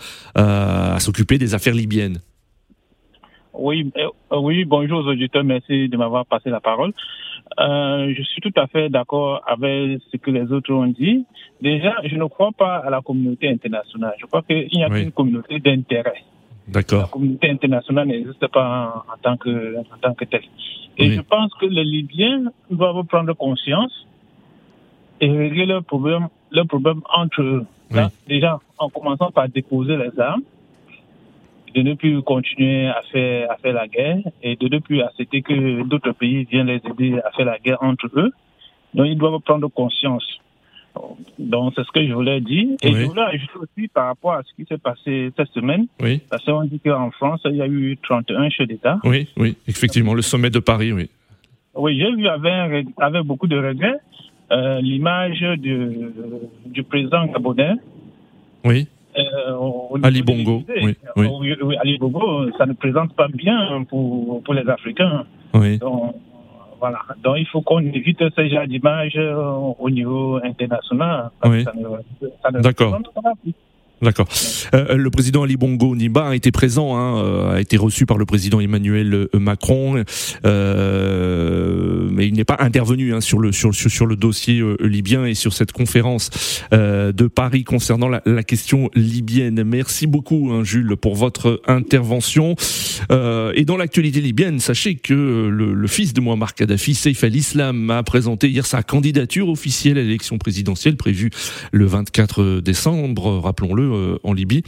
s'occuper 1.00 1.38
des 1.38 1.56
affaires 1.56 1.74
libyennes? 1.74 2.18
Oui, 3.54 3.90
euh, 3.98 4.38
oui, 4.38 4.66
bonjour 4.66 5.00
aux 5.06 5.08
auditeurs, 5.08 5.46
merci 5.46 5.88
de 5.88 5.96
m'avoir 5.96 6.26
passé 6.26 6.50
la 6.50 6.60
parole. 6.60 6.92
Euh, 7.60 8.14
je 8.14 8.22
suis 8.24 8.42
tout 8.42 8.54
à 8.58 8.68
fait 8.68 8.90
d'accord 8.90 9.44
avec 9.48 10.02
ce 10.12 10.18
que 10.18 10.30
les 10.30 10.52
autres 10.52 10.74
ont 10.74 10.88
dit. 10.88 11.26
Déjà, 11.62 11.96
je 12.04 12.16
ne 12.16 12.26
crois 12.26 12.52
pas 12.52 12.78
à 12.78 12.90
la 12.90 13.00
communauté 13.00 13.48
internationale. 13.48 14.16
Je 14.20 14.26
crois 14.26 14.42
qu'il 14.42 14.68
y 14.74 14.84
a 14.84 14.88
une 15.00 15.12
communauté 15.14 15.60
d'intérêt. 15.60 16.26
D'accord. 16.68 17.02
La 17.02 17.08
communauté 17.08 17.50
internationale 17.50 18.08
n'existe 18.08 18.48
pas 18.48 19.04
en, 19.08 19.18
tant 19.22 19.38
que 19.38 19.78
en 19.78 19.98
tant 20.02 20.14
que 20.14 20.26
telle. 20.26 20.44
Et 20.98 21.12
je 21.12 21.22
pense 21.22 21.54
que 21.56 21.66
les 21.66 21.84
Libyens 21.84 22.52
doivent 22.70 23.04
prendre 23.06 23.34
conscience 23.34 24.08
et 25.20 25.30
régler 25.30 25.66
leurs 25.66 25.84
problèmes, 25.84 26.28
leurs 26.52 26.68
problèmes 26.68 27.02
entre 27.16 27.42
eux. 27.42 27.66
déjà, 28.28 28.60
en 28.78 28.90
commençant 28.90 29.32
par 29.32 29.50
déposer 29.50 29.98
les 29.98 30.20
armes, 30.20 30.44
de 31.74 31.82
ne 31.82 31.96
plus 31.96 32.22
continuer 32.22 32.88
à 32.88 33.02
faire, 33.12 33.52
à 33.52 33.58
faire 33.58 33.74
la 33.74 33.88
guerre 33.88 34.20
et 34.44 34.56
de 34.56 34.68
ne 34.68 34.80
plus 34.80 35.02
accepter 35.02 35.42
que 35.42 35.84
d'autres 35.84 36.12
pays 36.12 36.44
viennent 36.44 36.68
les 36.68 36.82
aider 36.86 37.20
à 37.26 37.32
faire 37.32 37.46
la 37.46 37.58
guerre 37.58 37.82
entre 37.82 38.08
eux. 38.16 38.32
Donc, 38.94 39.08
ils 39.08 39.18
doivent 39.18 39.40
prendre 39.40 39.68
conscience. 39.70 40.40
Donc, 41.40 41.74
c'est 41.76 41.84
ce 41.84 41.92
que 41.92 42.06
je 42.06 42.14
voulais 42.14 42.42
dire. 42.42 42.70
Et 42.84 42.92
je 42.92 43.06
voulais 43.06 43.22
ajouter 43.22 43.54
aussi 43.56 43.88
par 43.88 44.08
rapport 44.08 44.34
à 44.34 44.44
ce 44.44 44.54
qui 44.56 44.68
s'est 44.68 44.78
passé 44.78 45.32
cette 45.36 45.50
semaine. 45.50 45.88
Oui. 46.02 46.22
Parce 46.30 46.44
qu'on 46.46 46.64
dit 46.64 46.80
qu'en 46.80 47.12
France, 47.12 47.42
il 47.46 47.56
y 47.56 47.62
a 47.62 47.68
eu 47.68 47.98
31 48.04 48.50
chefs 48.50 48.68
d'État. 48.68 49.00
Oui, 49.04 49.28
oui, 49.38 49.56
effectivement, 49.68 50.14
le 50.14 50.22
sommet 50.22 50.50
de 50.50 50.60
Paris, 50.60 50.92
oui. 50.92 51.10
Oui, 51.76 51.98
j'ai 51.98 52.16
vu 52.16 52.28
avec, 52.28 52.88
avec 52.98 53.24
beaucoup 53.24 53.48
de 53.48 53.58
regrets 53.58 54.00
euh, 54.52 54.80
l'image 54.82 55.40
du, 55.58 56.12
du 56.66 56.84
président 56.84 57.26
gabonais. 57.26 57.74
Oui. 58.64 58.88
Euh, 59.18 60.00
Ali 60.04 60.22
Bongo. 60.22 60.64
Oui, 60.84 60.96
oui. 61.16 61.76
Ali 61.82 61.98
Bongo, 61.98 62.52
ça 62.58 62.66
ne 62.66 62.74
présente 62.74 63.14
pas 63.16 63.28
bien 63.28 63.84
pour, 63.90 64.44
pour 64.44 64.54
les 64.54 64.68
Africains. 64.70 65.26
Oui. 65.54 65.78
Donc, 65.78 66.16
voilà. 66.84 67.00
Donc 67.24 67.38
il 67.38 67.48
faut 67.48 67.62
qu'on 67.62 67.80
évite 67.80 68.22
ce 68.36 68.48
genre 68.50 68.68
d'image 68.68 69.14
euh, 69.16 69.74
au 69.80 69.90
niveau 69.90 70.38
international. 70.44 71.30
Oui. 71.46 71.64
D'accord. 72.60 73.00
D'accord. 74.04 74.28
Euh, 74.76 74.96
le 74.96 75.10
président 75.10 75.44
Ali 75.44 75.56
Bongo 75.56 75.96
Niba 75.96 76.28
a 76.28 76.36
été 76.36 76.52
présent, 76.52 76.98
hein, 76.98 77.24
euh, 77.24 77.56
a 77.56 77.62
été 77.62 77.78
reçu 77.78 78.06
par 78.06 78.18
le 78.18 78.26
président 78.26 78.60
Emmanuel 78.60 79.14
euh, 79.14 79.40
Macron, 79.40 80.04
euh, 80.46 82.10
mais 82.12 82.28
il 82.28 82.34
n'est 82.34 82.44
pas 82.44 82.58
intervenu 82.60 83.14
hein, 83.14 83.22
sur 83.22 83.40
le 83.40 83.52
sur, 83.52 83.74
sur 83.74 84.06
le 84.06 84.16
dossier 84.16 84.60
euh, 84.60 84.76
libyen 84.82 85.26
et 85.26 85.36
sur 85.36 85.54
cette 85.54 85.72
conférence 85.72 86.30
de 86.72 87.28
Paris 87.28 87.64
concernant 87.64 88.10
la, 88.10 88.22
la, 88.26 88.44
question 88.44 88.90
libyenne. 88.96 89.64
Merci 89.64 90.08
beaucoup, 90.08 90.52
hein, 90.52 90.64
Jules, 90.64 90.96
pour 90.98 91.16
votre 91.16 91.62
intervention. 91.68 92.56
et 93.10 93.66
dans 93.66 93.78
l'actualité 93.78 94.22
libyenne, 94.22 94.60
sachez 94.60 94.96
que 94.96 95.14
le, 95.14 95.74
le, 95.74 95.88
fils 95.88 96.14
de 96.14 96.22
Muammar 96.22 96.56
Kadhafi, 96.56 96.96
Saif 96.96 97.24
al-Islam, 97.24 97.90
a 97.90 98.04
présenté 98.04 98.50
hier 98.50 98.66
sa 98.66 98.84
candidature 98.84 99.50
officielle 99.50 99.98
à 99.98 100.02
l'élection 100.02 100.38
présidentielle 100.38 100.98
prévue 100.98 101.30
le 101.72 101.86
24 101.86 102.60
décembre. 102.60 103.40
Rappelons-le 103.40 103.93
euh, 103.96 104.18
en 104.24 104.34
Libye, 104.34 104.64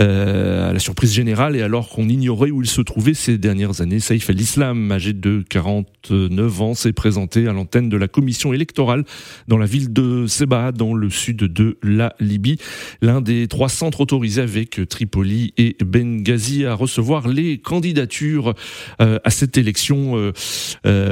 euh, 0.00 0.70
à 0.70 0.72
la 0.72 0.78
surprise 0.78 1.12
générale 1.12 1.56
et 1.56 1.62
alors 1.62 1.88
qu'on 1.88 2.08
ignorait 2.08 2.50
où 2.50 2.62
il 2.62 2.68
se 2.68 2.80
trouvait 2.80 3.14
ces 3.14 3.38
dernières 3.38 3.80
années. 3.80 4.00
Saïf 4.00 4.30
al-Islam, 4.30 4.90
âgé 4.92 5.12
de 5.12 5.44
49 5.48 6.62
ans, 6.62 6.74
s'est 6.74 6.92
présenté 6.92 7.48
à 7.48 7.52
l'antenne 7.52 7.88
de 7.88 7.96
la 7.96 8.08
commission 8.08 8.52
électorale 8.52 9.04
dans 9.48 9.58
la 9.58 9.66
ville 9.66 9.92
de 9.92 10.26
Seba, 10.26 10.72
dans 10.72 10.94
le 10.94 11.10
sud 11.10 11.36
de 11.36 11.78
la 11.82 12.14
Libye, 12.20 12.58
l'un 13.02 13.20
des 13.20 13.48
trois 13.48 13.68
centres 13.68 14.00
autorisés 14.00 14.42
avec 14.42 14.80
Tripoli 14.88 15.52
et 15.56 15.76
Benghazi 15.84 16.64
à 16.64 16.74
recevoir 16.74 17.28
les 17.28 17.58
candidatures 17.58 18.54
euh, 19.00 19.18
à 19.24 19.30
cette 19.30 19.56
élection 19.56 20.32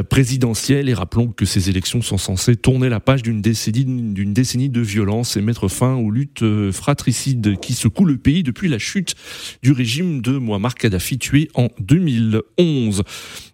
présidentielle. 0.08 0.88
Et 0.88 0.94
rappelons 0.94 1.28
que 1.28 1.44
ces 1.44 1.70
élections 1.70 2.02
sont 2.02 2.18
censées 2.18 2.56
tourner 2.56 2.88
la 2.88 3.00
page 3.00 3.22
d'une 3.22 3.40
décennie, 3.40 3.84
d'une 3.84 4.32
décennie 4.32 4.68
de 4.68 4.80
violence 4.80 5.36
et 5.36 5.40
mettre 5.40 5.68
fin 5.68 5.94
aux 5.94 6.10
luttes 6.10 6.44
fratricides 6.72 7.41
qui 7.50 7.74
secoue 7.74 8.04
le 8.04 8.16
pays 8.16 8.42
depuis 8.42 8.68
la 8.68 8.78
chute 8.78 9.14
du 9.62 9.72
régime 9.72 10.22
de 10.22 10.38
Muammar 10.38 10.74
Kadhafi 10.74 11.18
tué 11.18 11.48
en 11.54 11.68
2011. 11.80 13.02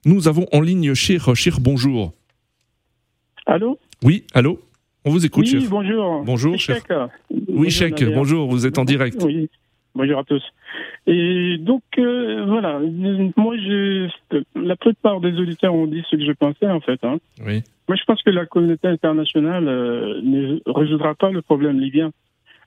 Nous 0.05 0.29
avons 0.29 0.47
en 0.53 0.61
ligne 0.61 0.95
Cher. 0.95 1.35
Cher, 1.35 1.61
bonjour. 1.61 2.13
Allô? 3.47 3.79
Oui, 4.03 4.25
allô? 4.35 4.61
On 5.05 5.11
vous 5.11 5.25
écoute, 5.25 5.47
Oui, 5.51 5.67
bonjour. 5.71 6.23
Bonjour, 6.25 6.59
Cher. 6.59 6.83
Oui, 7.49 7.71
Cheikh, 7.71 8.05
bonjour, 8.13 8.47
vous 8.49 8.67
êtes 8.67 8.79
en 8.79 8.85
direct. 8.85 9.23
Oui, 9.25 9.49
bonjour 9.95 10.19
à 10.19 10.25
tous. 10.25 10.43
Et 11.07 11.57
donc, 11.59 11.83
euh, 11.97 12.45
voilà, 12.47 12.79
moi, 13.37 13.57
je, 13.57 14.09
la 14.55 14.77
plupart 14.77 15.21
des 15.21 15.33
auditeurs 15.41 15.75
ont 15.75 15.87
dit 15.87 16.05
ce 16.11 16.17
que 16.17 16.27
je 16.27 16.33
pensais, 16.33 16.69
en 16.69 16.81
fait. 16.81 17.03
Hein. 17.03 17.19
Oui. 17.47 17.63
Moi, 17.89 17.97
je 17.97 18.05
pense 18.05 18.23
que 18.23 18.29
la 18.29 18.45
communauté 18.45 18.89
internationale 18.89 19.67
euh, 19.67 20.21
ne 20.23 20.61
résoudra 20.67 21.15
pas 21.15 21.31
le 21.31 21.41
problème 21.41 21.81
libyen. 21.81 22.11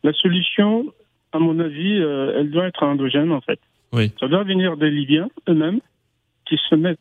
La 0.03 0.13
solution, 0.13 0.85
à 1.31 1.39
mon 1.39 1.59
avis, 1.59 1.99
euh, 1.99 2.39
elle 2.39 2.51
doit 2.51 2.67
être 2.67 2.83
endogène, 2.83 3.31
en 3.31 3.41
fait. 3.41 3.59
Oui. 3.93 4.11
Ça 4.19 4.27
doit 4.27 4.43
venir 4.43 4.77
des 4.77 4.89
Libyens 4.89 5.29
eux-mêmes 5.49 5.79
qui 6.45 6.59
se 6.69 6.75
mettent 6.75 6.99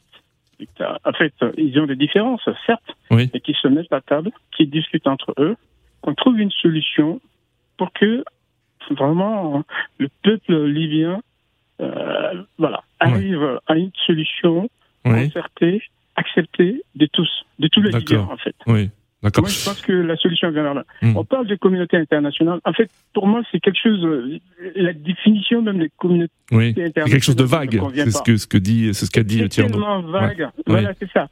En 0.78 1.12
fait, 1.12 1.32
ils 1.56 1.78
ont 1.80 1.86
des 1.86 1.96
différences, 1.96 2.48
certes, 2.66 2.96
mais 3.10 3.28
qui 3.28 3.54
se 3.54 3.68
mettent 3.68 3.92
à 3.92 4.00
table, 4.00 4.30
qui 4.56 4.66
discutent 4.66 5.06
entre 5.06 5.34
eux, 5.38 5.56
qu'on 6.02 6.14
trouve 6.14 6.38
une 6.38 6.50
solution 6.50 7.20
pour 7.76 7.92
que 7.92 8.24
vraiment 8.90 9.62
le 9.98 10.08
peuple 10.22 10.64
libyen 10.66 11.22
euh, 11.80 12.42
voilà, 12.58 12.82
arrive 12.98 13.58
à 13.66 13.76
une 13.76 13.92
solution 14.06 14.68
concertée, 15.04 15.82
acceptée 16.16 16.82
de 16.94 17.06
tous, 17.06 17.30
de 17.58 17.68
tous 17.68 17.80
les 17.80 17.92
Libyens 17.92 18.28
en 18.30 18.36
fait. 18.36 18.54
Oui. 18.66 18.90
D'accord. 19.22 19.42
Moi, 19.42 19.50
je 19.50 19.64
pense 19.64 19.80
que 19.82 19.92
la 19.92 20.16
solution 20.16 20.50
vient 20.50 20.74
là. 20.74 20.84
Hmm. 21.02 21.16
On 21.16 21.24
parle 21.24 21.46
de 21.46 21.54
communauté 21.54 21.96
internationale. 21.98 22.58
En 22.64 22.72
fait, 22.72 22.90
pour 23.12 23.26
moi, 23.26 23.42
c'est 23.52 23.60
quelque 23.60 23.80
chose. 23.82 24.02
Euh, 24.04 24.38
la 24.76 24.92
définition 24.94 25.60
même 25.60 25.78
des 25.78 25.90
communautés 25.98 26.32
oui. 26.52 26.68
internationales. 26.70 26.92
C'est 27.04 27.10
quelque 27.12 27.24
chose 27.24 27.36
de 27.36 27.44
vague. 27.44 27.80
C'est 27.94 28.10
ce 28.10 28.22
que 28.22 28.36
ce 28.36 28.46
que 28.46 28.58
dit, 28.58 28.94
c'est 28.94 29.06
ce 29.06 29.10
qu'a 29.10 29.22
dit 29.22 29.46
Thierry. 29.48 29.70
tellement 29.70 30.00
vague. 30.00 30.48
Voilà, 30.66 30.92
c'est 30.98 31.10
ça. 31.10 31.28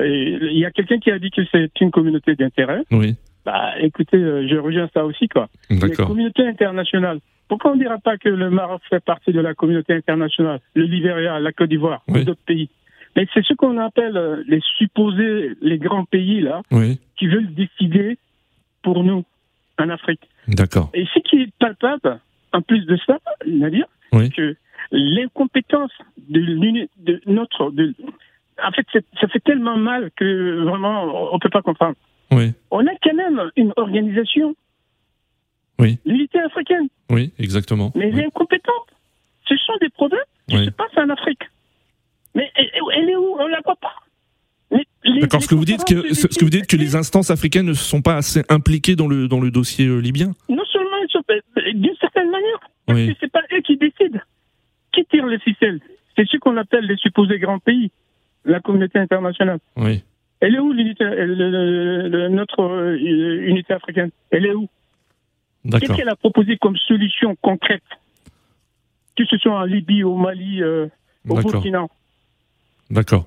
Il 0.00 0.58
y 0.58 0.64
a 0.64 0.70
quelqu'un 0.70 0.98
qui 0.98 1.10
a 1.10 1.18
dit 1.18 1.30
que 1.30 1.42
c'est 1.50 1.70
une 1.80 1.90
communauté 1.90 2.34
d'intérêt. 2.34 2.82
Oui. 2.90 3.16
Bah, 3.44 3.72
écoutez, 3.80 4.16
euh, 4.16 4.46
je 4.48 4.56
rejoins 4.56 4.88
ça 4.92 5.04
aussi, 5.04 5.28
quoi. 5.28 5.48
La 5.70 5.88
communauté 5.88 6.46
internationale. 6.46 7.18
Pourquoi 7.48 7.72
on 7.72 7.74
ne 7.76 7.80
dira 7.80 7.96
pas 7.98 8.18
que 8.18 8.28
le 8.28 8.50
Maroc 8.50 8.82
fait 8.90 9.02
partie 9.02 9.32
de 9.32 9.40
la 9.40 9.54
communauté 9.54 9.94
internationale, 9.94 10.60
le 10.74 10.84
Libéria, 10.84 11.40
la 11.40 11.52
Côte 11.52 11.70
d'Ivoire, 11.70 12.02
d'autres 12.08 12.44
pays? 12.46 12.68
Mais 13.16 13.26
c'est 13.34 13.44
ce 13.44 13.54
qu'on 13.54 13.78
appelle 13.78 14.16
euh, 14.16 14.42
les 14.46 14.60
supposés, 14.76 15.56
les 15.60 15.78
grands 15.78 16.04
pays, 16.04 16.40
là, 16.40 16.62
qui 17.16 17.26
veulent 17.26 17.52
décider 17.54 18.18
pour 18.82 19.02
nous, 19.02 19.24
en 19.78 19.88
Afrique. 19.90 20.28
D'accord. 20.46 20.90
Et 20.94 21.06
ce 21.14 21.18
qui 21.20 21.42
est 21.42 21.52
palpable, 21.58 22.20
en 22.52 22.62
plus 22.62 22.84
de 22.86 22.96
ça, 23.06 23.18
Nadir, 23.46 23.86
c'est 24.12 24.32
que 24.32 24.56
l'incompétence 24.90 25.92
de, 26.28 26.88
de 26.98 27.20
notre. 27.26 27.70
De, 27.70 27.94
en 28.62 28.72
fait, 28.72 28.86
ça 29.20 29.28
fait 29.28 29.40
tellement 29.40 29.76
mal 29.76 30.10
que 30.16 30.64
vraiment, 30.64 31.30
on 31.32 31.34
ne 31.34 31.40
peut 31.40 31.50
pas 31.50 31.62
comprendre. 31.62 31.96
Oui. 32.30 32.52
On 32.70 32.86
a 32.86 32.90
quand 33.02 33.14
même 33.14 33.50
une 33.56 33.72
organisation. 33.76 34.54
Oui. 35.78 35.98
L'unité 36.04 36.40
africaine. 36.40 36.88
Oui, 37.10 37.32
exactement. 37.38 37.92
Mais 37.94 38.08
elle 38.08 38.18
est 38.18 38.26
incompétente. 38.26 38.88
Ce 39.48 39.56
sont 39.56 39.76
des 39.80 39.88
problèmes 39.90 40.20
qui 40.48 40.64
se 40.64 40.70
passent 40.70 40.96
en 40.96 41.08
Afrique. 41.08 41.42
Mais 42.34 42.50
elle 42.56 43.08
est 43.08 43.16
où 43.16 43.36
On 43.38 43.46
la 43.46 43.60
voit 43.64 43.76
pas. 43.76 43.94
D'accord. 45.28 45.42
Ce 45.42 45.48
que 45.48 45.54
vous 45.54 45.64
dites 45.64 45.84
que 45.84 46.14
ce 46.14 46.26
que 46.26 46.44
vous 46.44 46.50
dites 46.50 46.66
que 46.66 46.76
les 46.76 46.96
instances 46.96 47.30
africaines 47.30 47.66
ne 47.66 47.74
sont 47.74 48.00
pas 48.00 48.16
assez 48.16 48.42
impliquées 48.48 48.96
dans 48.96 49.08
le 49.08 49.28
dans 49.28 49.40
le 49.40 49.50
dossier 49.50 49.86
euh, 49.86 49.98
libyen. 49.98 50.32
Non 50.48 50.64
seulement 50.72 50.96
d'une 51.74 51.96
certaine 52.00 52.30
manière, 52.30 52.60
parce 52.86 53.00
que 53.00 53.12
c'est 53.20 53.30
pas 53.32 53.42
eux 53.52 53.60
qui 53.60 53.76
décident, 53.76 54.20
qui 54.92 55.04
tire 55.06 55.26
les 55.26 55.38
ficelles. 55.38 55.80
C'est 56.16 56.26
ce 56.26 56.36
qu'on 56.38 56.56
appelle 56.56 56.86
les 56.86 56.96
supposés 56.96 57.38
grands 57.38 57.58
pays, 57.58 57.90
la 58.44 58.60
communauté 58.60 58.98
internationale. 58.98 59.58
Oui. 59.76 60.02
Elle 60.40 60.54
est 60.54 60.58
où 60.58 60.72
l'unité, 60.72 61.04
notre 61.04 62.62
euh, 62.62 62.96
unité 63.46 63.74
africaine? 63.74 64.10
Elle 64.30 64.46
est 64.46 64.54
où? 64.54 64.68
Qu'est-ce 65.70 65.92
qu'elle 65.92 66.08
a 66.08 66.16
proposé 66.16 66.56
comme 66.56 66.76
solution 66.76 67.36
concrète? 67.42 67.82
Que 69.16 69.24
ce 69.24 69.36
soit 69.36 69.58
en 69.58 69.64
Libye, 69.64 70.04
au 70.04 70.16
Mali, 70.16 70.62
euh, 70.62 70.86
au 71.28 71.34
Burkina 71.34 71.86
D'accord. 72.90 73.26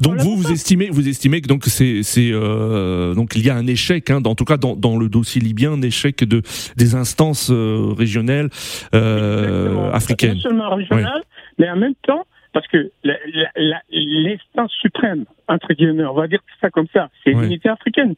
Donc 0.00 0.18
vous 0.18 0.36
vous 0.36 0.50
estimez 0.50 0.90
vous 0.90 1.08
estimez 1.08 1.40
que 1.40 1.48
donc 1.48 1.64
c'est 1.64 2.02
c'est 2.02 2.30
euh, 2.32 3.14
donc 3.14 3.34
il 3.36 3.44
y 3.44 3.50
a 3.50 3.56
un 3.56 3.66
échec 3.66 4.10
hein, 4.10 4.20
en 4.24 4.34
tout 4.34 4.44
cas 4.44 4.56
dans, 4.56 4.76
dans 4.76 4.98
le 4.98 5.08
dossier 5.08 5.40
libyen 5.40 5.72
un 5.72 5.82
échec 5.82 6.24
de 6.24 6.42
des 6.76 6.94
instances 6.94 7.50
euh, 7.50 7.92
régionales 7.96 8.50
euh, 8.94 9.90
africaines. 9.92 10.34
Non 10.34 10.40
seulement 10.40 10.74
régionales, 10.74 11.22
mais 11.58 11.70
en 11.70 11.76
même 11.76 11.94
temps 12.06 12.26
parce 12.52 12.66
que 12.68 12.90
l'instance 13.04 14.72
suprême 14.80 15.24
entre 15.48 15.72
guillemets 15.74 16.04
on 16.04 16.14
va 16.14 16.26
dire 16.26 16.40
ça 16.60 16.70
comme 16.70 16.88
ça 16.92 17.08
c'est 17.24 17.32
l'unité 17.32 17.68
africaine. 17.68 18.14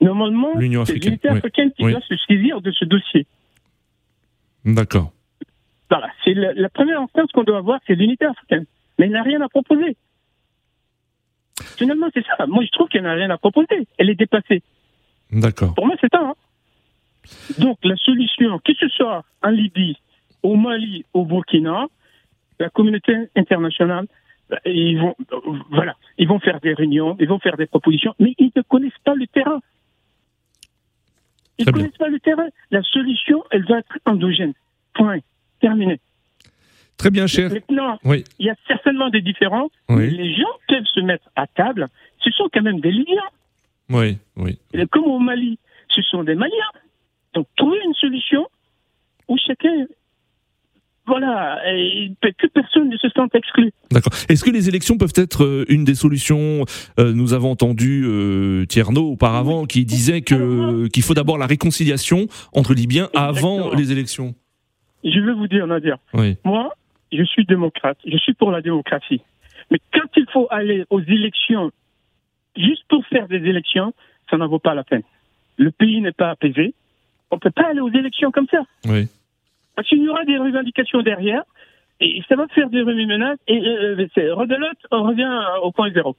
Normalement 0.00 0.52
c'est 0.84 0.94
l'unité 0.94 1.28
africaine 1.28 1.70
qui 1.76 1.82
doit 1.84 2.00
se 2.08 2.14
saisir 2.28 2.60
de 2.60 2.70
ce 2.72 2.84
dossier. 2.84 3.26
D'accord. 4.64 5.12
Voilà 5.90 6.08
c'est 6.24 6.34
la, 6.34 6.52
la 6.52 6.68
première 6.68 7.00
instance 7.00 7.30
qu'on 7.32 7.44
doit 7.44 7.58
avoir 7.58 7.80
c'est 7.86 7.94
l'unité 7.94 8.26
africaine 8.26 8.66
mais 8.98 9.06
elle 9.06 9.12
n'a 9.12 9.22
rien 9.22 9.40
à 9.40 9.48
proposer. 9.48 9.96
Finalement, 11.76 12.08
c'est 12.14 12.24
ça. 12.24 12.46
Moi, 12.46 12.64
je 12.64 12.70
trouve 12.70 12.88
qu'elle 12.88 13.02
n'a 13.02 13.14
rien 13.14 13.30
à 13.30 13.38
proposer. 13.38 13.86
Elle 13.98 14.10
est 14.10 14.14
dépassée. 14.14 14.62
D'accord. 15.30 15.74
Pour 15.74 15.86
moi, 15.86 15.96
c'est 16.00 16.12
ça. 16.12 16.20
Hein. 16.20 16.34
Donc, 17.58 17.78
la 17.84 17.96
solution, 17.96 18.58
que 18.64 18.72
ce 18.74 18.88
soit 18.88 19.24
en 19.42 19.50
Libye, 19.50 19.96
au 20.42 20.56
Mali, 20.56 21.04
au 21.12 21.24
Burkina, 21.24 21.86
la 22.58 22.70
communauté 22.70 23.14
internationale, 23.36 24.06
bah, 24.48 24.58
ils 24.64 24.98
vont, 24.98 25.14
voilà, 25.70 25.96
ils 26.16 26.26
vont 26.26 26.38
faire 26.38 26.60
des 26.60 26.72
réunions, 26.72 27.16
ils 27.20 27.28
vont 27.28 27.38
faire 27.38 27.56
des 27.56 27.66
propositions, 27.66 28.14
mais 28.18 28.34
ils 28.38 28.50
ne 28.56 28.62
connaissent 28.62 28.92
pas 29.04 29.14
le 29.14 29.26
terrain. 29.26 29.60
Ils 31.58 31.66
ne 31.66 31.72
connaissent 31.72 31.98
pas 31.98 32.08
le 32.08 32.20
terrain. 32.20 32.46
La 32.70 32.82
solution, 32.82 33.44
elle 33.50 33.66
va 33.66 33.80
être 33.80 33.98
endogène. 34.06 34.54
Point. 34.94 35.18
Terminé. 35.60 36.00
Très 36.98 37.10
bien, 37.10 37.26
cher. 37.26 37.50
Maintenant, 37.50 37.98
il 38.04 38.46
y 38.46 38.50
a 38.50 38.56
certainement 38.66 39.08
des 39.08 39.22
différences. 39.22 39.70
les 39.88 40.34
gens 40.34 40.44
peuvent 40.68 40.84
se 40.92 41.00
mettre 41.00 41.24
à 41.36 41.46
table. 41.46 41.86
Ce 42.18 42.30
sont 42.30 42.48
quand 42.52 42.62
même 42.62 42.80
des 42.80 42.90
Libyens. 42.90 43.22
Oui, 43.90 44.18
oui. 44.36 44.58
comme 44.90 45.04
au 45.04 45.18
Mali, 45.18 45.58
ce 45.88 46.02
sont 46.02 46.24
des 46.24 46.34
Maliens. 46.34 46.52
Donc, 47.34 47.46
trouver 47.56 47.78
une 47.84 47.94
solution 47.94 48.46
où 49.28 49.36
chacun 49.38 49.86
voilà, 51.08 51.58
et 51.72 52.12
que 52.20 52.46
personne 52.48 52.90
ne 52.90 52.96
se 52.98 53.08
sente 53.16 53.34
exclu. 53.34 53.72
D'accord. 53.90 54.12
Est-ce 54.28 54.44
que 54.44 54.50
les 54.50 54.68
élections 54.68 54.98
peuvent 54.98 55.14
être 55.16 55.42
euh, 55.42 55.64
une 55.68 55.84
des 55.84 55.94
solutions 55.94 56.66
euh, 57.00 57.14
Nous 57.14 57.32
avons 57.32 57.50
entendu 57.50 58.04
euh, 58.04 58.66
Tierno 58.66 59.12
auparavant 59.12 59.64
qui 59.64 59.86
disait 59.86 60.20
que 60.20 60.86
qu'il 60.88 61.02
faut 61.02 61.14
d'abord 61.14 61.38
la 61.38 61.46
réconciliation 61.46 62.26
entre 62.52 62.74
Libyens 62.74 63.08
avant 63.14 63.72
les 63.74 63.90
élections? 63.90 64.34
Je 65.02 65.18
vais 65.18 65.32
vous 65.32 65.48
dire, 65.48 65.66
Nadia. 65.66 65.98
Oui. 66.12 66.36
Moi, 66.44 66.74
je 67.12 67.22
suis 67.24 67.44
démocrate, 67.44 67.98
je 68.06 68.16
suis 68.16 68.34
pour 68.34 68.50
la 68.50 68.60
démocratie. 68.60 69.20
Mais 69.70 69.78
quand 69.92 70.08
il 70.16 70.26
faut 70.32 70.46
aller 70.50 70.84
aux 70.90 71.00
élections, 71.00 71.70
juste 72.56 72.84
pour 72.88 73.04
faire 73.06 73.28
des 73.28 73.36
élections, 73.36 73.92
ça 74.30 74.36
n'en 74.36 74.48
vaut 74.48 74.58
pas 74.58 74.74
la 74.74 74.84
peine. 74.84 75.02
Le 75.56 75.70
pays 75.70 76.00
n'est 76.00 76.12
pas 76.12 76.30
apaisé. 76.30 76.74
On 77.30 77.36
ne 77.36 77.40
peut 77.40 77.50
pas 77.50 77.68
aller 77.70 77.80
aux 77.80 77.90
élections 77.90 78.30
comme 78.30 78.46
ça. 78.50 78.62
Oui. 78.86 79.08
Parce 79.74 79.88
qu'il 79.88 80.02
y 80.02 80.08
aura 80.08 80.24
des 80.24 80.38
revendications 80.38 81.02
derrière, 81.02 81.42
et 82.00 82.22
ça 82.28 82.36
va 82.36 82.46
faire 82.48 82.70
des 82.70 82.82
remue-menaces, 82.82 83.38
et 83.46 83.58
euh, 83.58 84.06
rebelote, 84.34 84.78
on 84.90 85.02
revient 85.02 85.30
au 85.62 85.72
point 85.72 85.90
zéro. 85.92 86.16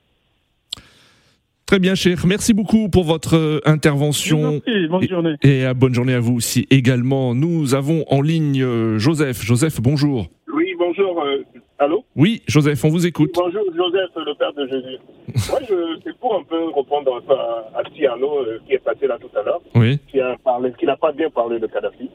Très 1.65 1.78
bien, 1.78 1.93
cher. 1.93 2.17
Merci 2.25 2.54
beaucoup 2.56 2.89
pour 2.89 3.04
votre 3.04 3.36
euh, 3.36 3.60
intervention. 3.63 4.60
bonne 4.89 5.08
journée. 5.08 5.36
Et, 5.43 5.62
et, 5.62 5.73
bonne 5.75 5.93
journée 5.93 6.15
à 6.15 6.19
vous 6.19 6.34
aussi 6.34 6.65
également. 6.71 7.36
Nous 7.36 7.75
avons 7.75 8.06
en 8.08 8.21
ligne 8.21 8.63
euh, 8.63 8.97
Joseph. 8.97 9.43
Joseph, 9.43 9.80
bonjour. 9.80 10.30
Oui, 11.21 11.25
bonjour. 11.25 11.25
Euh, 11.25 11.43
allô 11.79 12.03
Oui, 12.15 12.41
Joseph, 12.47 12.84
on 12.86 12.89
vous 12.89 13.05
écoute. 13.05 13.32
bonjour, 13.36 13.63
Joseph, 13.75 14.10
le 14.15 14.34
père 14.36 14.53
de 14.53 14.67
Jésus. 14.67 14.97
Moi, 15.49 15.60
c'est 16.03 16.17
pour 16.17 16.36
un 16.36 16.43
peu 16.43 16.65
répondre 16.75 17.21
à, 17.29 17.79
à 17.79 17.84
Tiano 17.84 18.43
qui 18.67 18.73
est 18.73 18.79
passé 18.84 19.08
là 19.08 19.17
tout 19.19 19.29
à 19.38 19.43
l'heure. 19.43 19.62
Oui. 19.75 19.99
Qui 20.10 20.19
a 20.19 20.36
parlé, 20.43 20.71
qui 20.77 20.86
n'a 20.86 20.97
pas 20.97 21.12
bien 21.12 21.29
parlé 21.29 21.60
de 21.60 21.67
Kadhafi. 21.67 22.10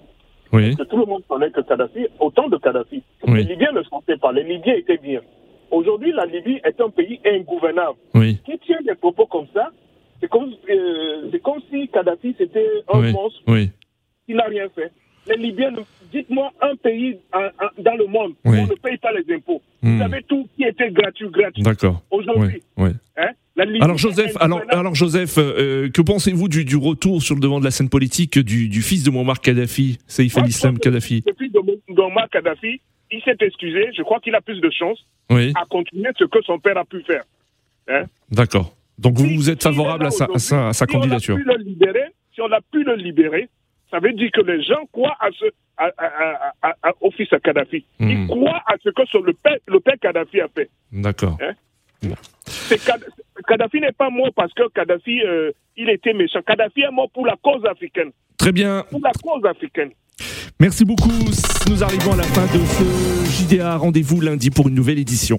Oui. 0.52 0.76
Parce 0.76 0.88
que 0.88 0.94
tout 0.94 0.98
le 0.98 1.06
monde 1.06 1.22
connaît 1.28 1.50
que 1.50 1.60
Kadhafi, 1.60 2.06
autant 2.20 2.48
de 2.48 2.56
Kadhafi. 2.56 3.02
Les 3.26 3.42
Libyens 3.42 3.72
ne 3.72 3.82
sentaient 3.84 4.16
pas. 4.18 4.32
Les 4.32 4.44
Libyens 4.44 4.74
étaient 4.74 4.98
bien. 4.98 5.20
Aujourd'hui, 5.70 6.12
la 6.12 6.26
Libye 6.26 6.60
est 6.64 6.80
un 6.80 6.90
pays 6.90 7.18
ingouvernable. 7.26 7.96
Oui. 8.14 8.38
Qui 8.44 8.58
tient 8.58 8.80
des 8.86 8.94
propos 8.94 9.26
comme 9.26 9.46
ça, 9.52 9.70
c'est 10.20 10.28
comme, 10.28 10.52
euh, 10.70 11.30
comme 11.42 11.60
si 11.70 11.88
Kadhafi 11.88 12.34
c'était 12.38 12.66
un 12.92 13.10
monstre 13.10 13.40
oui. 13.48 13.70
qui 14.26 14.34
n'a 14.34 14.44
rien 14.44 14.68
fait. 14.74 14.92
Les 15.26 15.36
Libyens, 15.36 15.74
dites-moi 16.12 16.52
un 16.60 16.76
pays 16.76 17.18
dans 17.78 17.96
le 17.96 18.06
monde 18.06 18.32
où 18.44 18.50
on 18.50 18.66
ne 18.66 18.74
paye 18.74 18.98
pas 18.98 19.12
les 19.12 19.34
impôts. 19.34 19.62
Vous 19.82 19.90
hmm. 19.90 19.98
savez 19.98 20.22
tout 20.28 20.48
qui 20.56 20.64
était 20.64 20.90
gratuit, 20.90 21.28
gratuit. 21.28 21.62
D'accord. 21.62 22.02
Aujourd'hui. 22.10 22.62
Oui. 22.76 22.90
Hein, 23.16 23.30
alors 23.80 23.98
Joseph, 23.98 24.36
alors, 24.40 24.62
alors 24.68 24.94
Joseph, 24.94 25.36
euh, 25.38 25.88
que 25.88 26.02
pensez-vous 26.02 26.48
du, 26.48 26.64
du, 26.64 26.76
retour 26.76 27.22
sur 27.22 27.36
le 27.36 27.40
devant 27.40 27.60
de 27.60 27.64
la 27.64 27.70
scène 27.70 27.88
politique 27.88 28.38
du, 28.38 28.68
du 28.68 28.82
fils 28.82 29.04
de 29.04 29.10
Muammar 29.10 29.40
Kadhafi, 29.40 29.98
Saïf 30.06 30.36
al-Islam 30.36 30.78
Kadhafi? 30.78 31.22
Le 31.26 31.34
fils 31.38 31.52
de 31.52 31.60
Muammar 31.88 32.28
Kadhafi, 32.30 32.80
il 33.12 33.22
s'est 33.22 33.36
excusé. 33.40 33.90
Je 33.96 34.02
crois 34.02 34.18
qu'il 34.20 34.34
a 34.34 34.40
plus 34.40 34.60
de 34.60 34.70
chance 34.70 34.98
à 35.30 35.64
continuer 35.68 36.10
ce 36.18 36.24
que 36.24 36.42
son 36.42 36.58
père 36.58 36.76
a 36.78 36.84
pu 36.84 37.02
faire. 37.02 37.22
Hein? 37.88 38.04
D'accord. 38.30 38.74
Donc 38.98 39.16
vous, 39.18 39.28
vous 39.28 39.50
êtes 39.50 39.62
favorable 39.62 40.06
à 40.06 40.10
sa, 40.10 40.26
à 40.34 40.72
sa, 40.72 40.86
candidature 40.86 41.36
on 41.36 41.50
a 41.50 41.54
pu 41.54 41.58
le 41.58 41.64
libérer, 41.64 42.04
Si 42.34 42.40
on 42.40 42.50
a 42.50 42.60
pu 42.60 42.84
le 42.84 42.94
libérer, 42.96 43.48
ça 43.94 44.00
veut 44.00 44.12
dire 44.12 44.30
que 44.32 44.40
les 44.40 44.60
gens 44.64 44.84
croient 44.90 45.16
à 45.20 45.28
ce, 45.38 45.44
à, 45.76 46.92
au 47.00 47.12
fils 47.12 47.32
à 47.32 47.38
Kadhafi. 47.38 47.84
Ils 48.00 48.24
hmm. 48.24 48.26
croient 48.26 48.60
à 48.66 48.74
ce 48.82 48.88
que 48.88 49.24
le 49.24 49.32
père, 49.34 49.56
le 49.68 49.78
père 49.78 49.94
Kadhafi 50.00 50.40
a 50.40 50.48
fait. 50.48 50.68
D'accord. 50.90 51.38
Hein? 51.40 51.52
Kadhafi 53.46 53.80
n'est 53.80 53.92
pas 53.92 54.10
mort 54.10 54.30
parce 54.34 54.52
que 54.52 54.68
Kadhafi, 54.70 55.22
euh, 55.22 55.52
il 55.76 55.88
était 55.90 56.12
méchant. 56.12 56.40
Kadhafi 56.44 56.80
est 56.80 56.90
mort 56.90 57.08
pour 57.10 57.24
la 57.24 57.36
cause 57.40 57.64
africaine. 57.66 58.10
Très 58.36 58.50
bien. 58.50 58.84
Pour 58.90 59.00
la 59.00 59.12
cause 59.22 59.44
africaine. 59.44 59.90
Merci 60.58 60.84
beaucoup. 60.84 61.10
Nous 61.68 61.84
arrivons 61.84 62.14
à 62.14 62.16
la 62.16 62.22
fin 62.24 62.46
de 62.46 62.64
ce 62.64 63.54
JDA. 63.54 63.76
Rendez-vous 63.76 64.20
lundi 64.20 64.50
pour 64.50 64.68
une 64.68 64.74
nouvelle 64.74 64.98
édition. 64.98 65.38